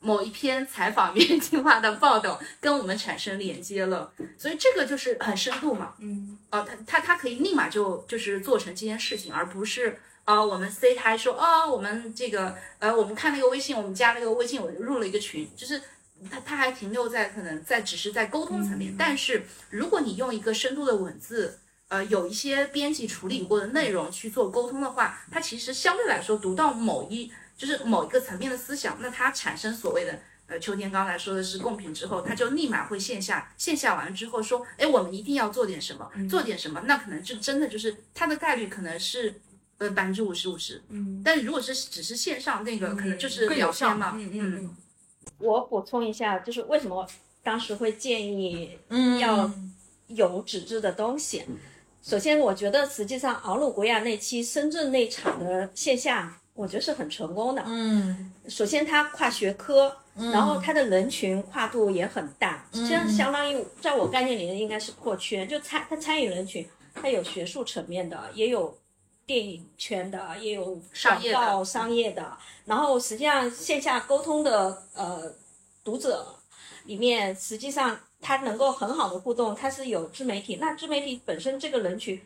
[0.01, 5.95] 某一篇采访原计划的报道，跟我们产生连接了，所以这个就是很深度嘛。
[6.01, 9.99] 嗯，哦，他他他可以立马就就是做成这件事情，而不是。
[10.27, 15.81] 啊，我们 C 台说啊，我们这个呃，我们看那个微信，我们加那个微信，我入了一个群，就是
[16.29, 18.93] 他他还停留在可能在只是在沟通层面。
[18.99, 30.19] 但是如果你用一个深度的文字，呃，有一些编辑处理过的内容去做沟通的话，它其实相对来说读到某一就是某一个层面的思想，那它产生所谓的
[30.49, 39.33] 呃秋天刚才说的是贡品之后，他就立马会线下线下完之后说，哎，我们一定要做点什么，做点什么，那可能就真的就是它的概率可能是。
[39.79, 44.77] 呃，百分之五十五十，嗯，但如果是只是线上那个，可能就是更有效嘛，嗯嗯。
[45.39, 47.07] 我补充一下，就是为什么
[47.43, 48.71] 当时会建议
[49.21, 49.51] 要
[50.07, 51.45] 有纸质的东西。
[52.03, 57.63] 首先，我觉得实际上敖鲁古雅那期深圳那场的线下，我觉得是很成功的。
[57.67, 68.75] 嗯，首先它跨学科，然后它的人群跨度也很大，这样相当于在我概念里应该是破圈，就参它参与人群，它有学术层面的，也有。
[69.27, 75.33] 电影圈的也有广告商业的，然后实际上线下沟通的呃
[75.83, 76.37] 读者
[76.85, 80.59] 里面，实际上他能够很好的互动，他是有自媒体。
[80.61, 82.23] 那自媒体本身这个人群，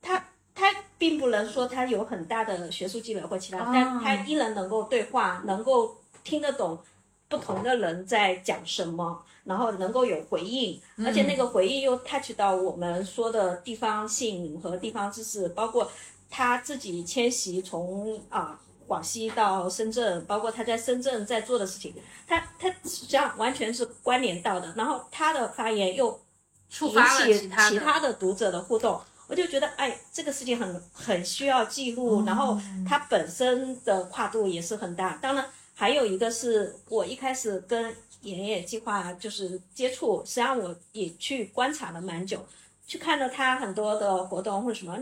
[0.00, 6.78] 他他并不能说他有很大的学术积累或其他，但他依然能够对话，能够听得懂
[7.28, 15.90] 不同的人在讲什么，然后能够有回应，而且那个回应又 touch 到我们说的地方性和地方知识，包括。
[16.30, 21.94] 他自己迁徙从啊广西到深圳，包括他在深圳在做的事情，
[22.26, 24.72] 他他实际上完全是关联到的。
[24.76, 26.18] 然后他的发言又
[26.80, 26.90] 引
[27.38, 32.24] 起其他的读者的互动，我就觉得哎，这个事情很很需要记录。
[32.24, 35.18] 然后它本身的跨度也是很大。
[35.20, 42.42] 当然还有一个是我一开始跟盐野计划就是接触，实际上我也去观察了蛮久，
[42.86, 44.98] 去看了他很多的活动或者什么。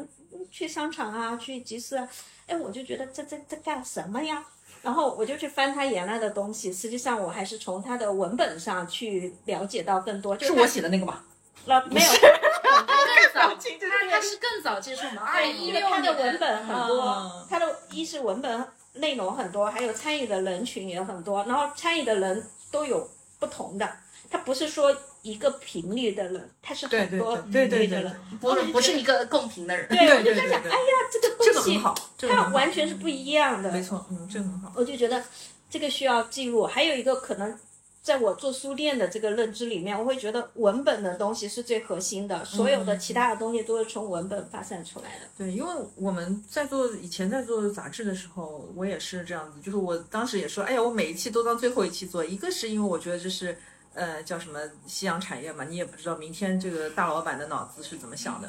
[0.50, 2.08] 去商场啊，去集市啊，
[2.46, 4.44] 哎，我就觉得这这这干什么呀？
[4.82, 10.36] 然后我就去翻他原来的东西，实际上我还是从他的文本上去了解到更多。
[10.36, 11.24] 就是我写的那个吗？
[11.64, 15.22] 那没有， 更早，他他是更早接触嘛？
[15.22, 23.10] 二零一六他的文本很多，他的一是文本内容很多，还有参与的人群也很多，然后参与的人都有
[23.40, 23.96] 不同的，
[24.30, 24.94] 他不是说。
[25.26, 29.88] 一个频率的人，他是很多频率的人，不是不是一个共频的人。
[29.88, 33.72] 对，我就在想，哎呀，这个东西这个很好，这个它完全是不一样的。
[33.72, 34.72] 没错，嗯，这个很好。
[34.76, 35.22] 我就觉得
[35.68, 36.64] 这个需要记录。
[36.64, 37.58] 还有一个可能，
[38.02, 45.26] 在我做书店的这个认知里面，我会觉得文本的东西是最核心的，所有的其他的东西都是从文本发散出来的。
[45.36, 53.58] 对，因为我们在做以前在做杂志的时候，我也是这样子，就是我当时也说，哎呀，我每一期都当最后一期做，一个是因为我觉得这是
[53.96, 58.48] 呃叫什么夕阳产业嘛，你也不知道明天这个大老板的脑子是怎么想的，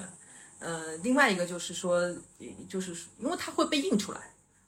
[0.59, 2.13] 呃，另外一个就是说，
[2.69, 4.19] 就是因为它会被印出来。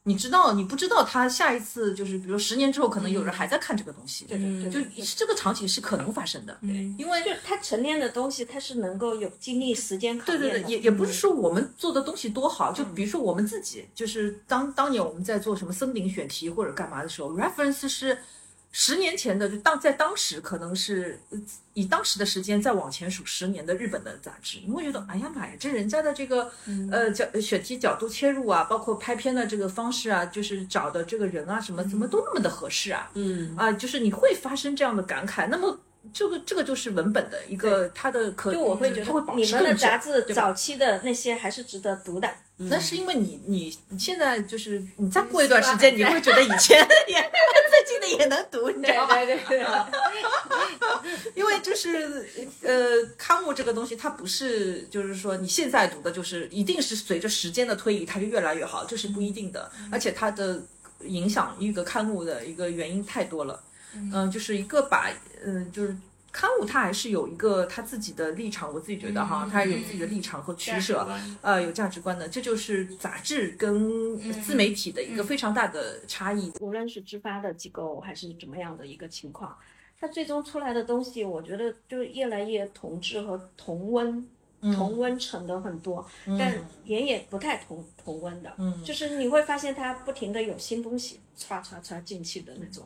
[0.03, 10.49] 你知道，你不知道他下一次就是，比如十年之后，可能有人还在看这个东西，对对对就这个场景是可能发生的，嗯因为就它沉淀的东西，它是能够有经历时间考对验的。
[10.51, 18.17] 对对，也也不是说我们做的东西多好，就比如说我们自己，就是当当年我们在做什么森林选题或者干嘛的时候，reference 是
[18.72, 21.39] 十年前的，就当在当时可能是呃
[21.74, 26.51] 以当时的时间再往前数十年的日本的杂志，你会觉得哎呀妈呀，这人家的这个
[26.91, 33.55] 呃角选题角度切入啊，包括拍片的这个方式啊，就是找的这个人啊什么怎么都那么的合适啊，嗯。
[33.57, 35.80] 啊，就是你会发生这样的感慨，那么。
[36.14, 42.30] 这个这个就是文本的一个它的可，就我会觉它会保得你们的持更杂志早期的那些还是值得读的。
[42.62, 46.78] 那是因为你你你现在就是你再过一段时间，你会觉得以前
[47.08, 47.32] 也
[47.70, 49.16] 最近的也能读，你知道吗？
[49.16, 49.64] 对对，
[51.36, 52.28] 因为就是
[52.62, 59.72] 呃，刊物这个东西，它不是就是说你现在读的，就是一定是随着时间的推移，它就越来越好，这是不一定的。
[59.89, 60.62] 而且它的
[61.04, 63.64] 影响一个刊物的一个原因太多了。
[63.94, 65.10] 嗯、就是一个把
[65.44, 65.96] 嗯、就是。
[66.32, 71.10] 刊物它还是有一个它自己的立场，我自己觉得哈，它有自己的立场和取舍，
[71.42, 76.54] 呃，有价值观的，这就是杂志跟自媒体的一个非常大的差异。
[76.60, 79.58] 无论是支发的机构还是怎么样的一个情况，
[80.00, 84.24] 它最终出来的东西，我觉得就越来越同质和同温。
[84.62, 86.06] 同温层的很多，
[86.38, 92.86] 但也也不太同同温的，嗯就是你会发现它不停的有新东西唰唰唰进去的那种。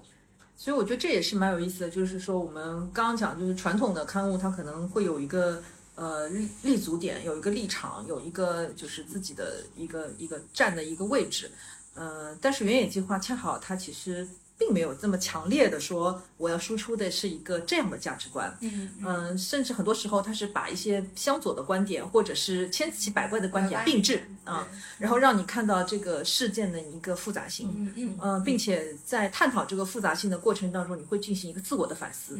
[0.55, 5.61] 所以我觉得这也是蛮有意思的，就是说我们刚刚讲，就是传统的刊物它可能会有一个
[5.95, 11.51] 呃立立足点，有一个立场，有一个就是自己的一个一个站的一个位置，
[11.95, 14.27] 呃，但是原野计划恰好它其实
[14.63, 24.65] 并没有这么强烈的说我要输出的是一个这样的价值观，嗯嗯，甚至很多时候他是把一些相左的观点或者是千奇百怪的观点并置啊，
[24.97, 32.39] 然后让你看到这个事件的一个复杂性，嗯嗯嗯，并且在探讨这个复杂性的过程当中，你会进行一个自我的反思。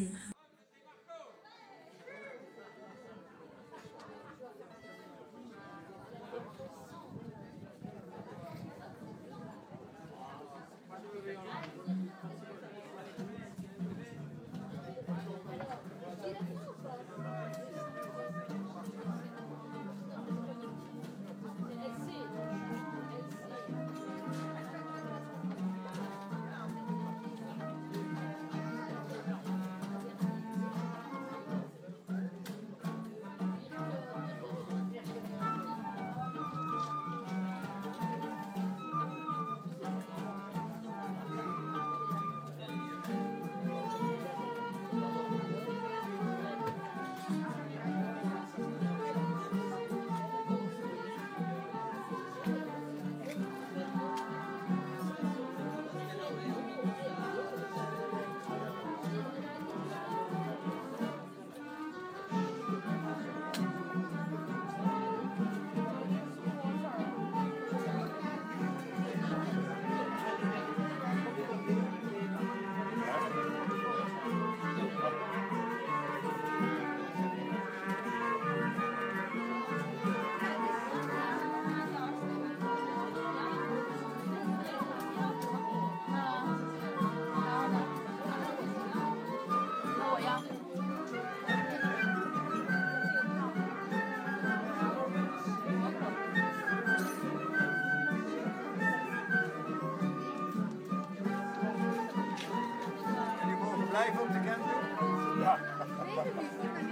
[105.40, 105.58] Ja.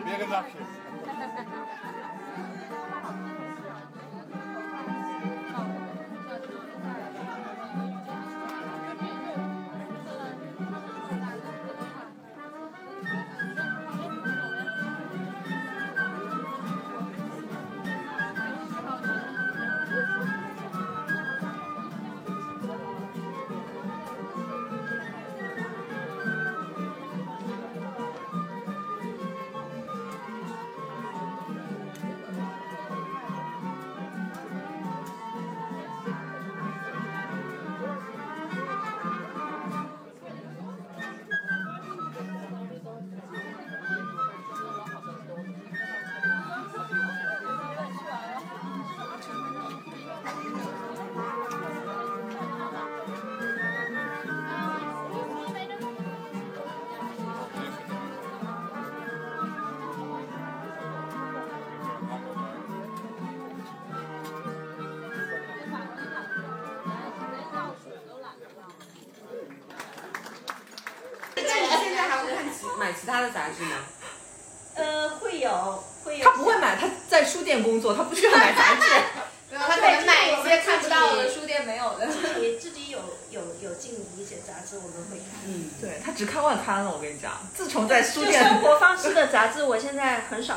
[0.04, 0.52] Wäre Sache.
[73.12, 73.76] 他的杂志吗？
[74.74, 76.24] 呃，会有会有。
[76.24, 78.88] 他不会买，他在书店工作，他不需要买杂志。
[79.52, 82.06] 没有，他可能买一些看不到的书店没有的。
[82.06, 82.98] 自己自己有
[83.30, 85.26] 有有进一些杂志，我们会看。
[85.44, 90.56] 嗯，对他只看外刊了，我跟你讲，自从在书店，生活方式的杂志，我现在很少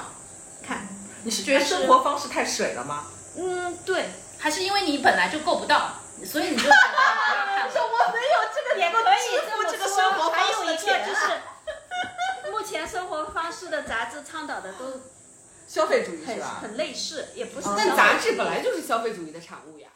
[0.66, 0.88] 看。
[1.26, 3.08] 你是觉得生活方式太水了吗？
[3.36, 4.06] 嗯，对，
[4.40, 7.74] 还是因为你本来就够不到，所以你就觉得不要看了。
[7.76, 9.98] 我没有这个也可以这么这个说。
[9.98, 15.02] 生活方还有一个式的钱就是，目前生活方式的杂志倡导的都
[15.68, 16.60] 消费主义是吧？
[16.62, 17.68] 很类似，也不是。
[17.76, 19.90] 但杂志本来就是消费主义的产物呀。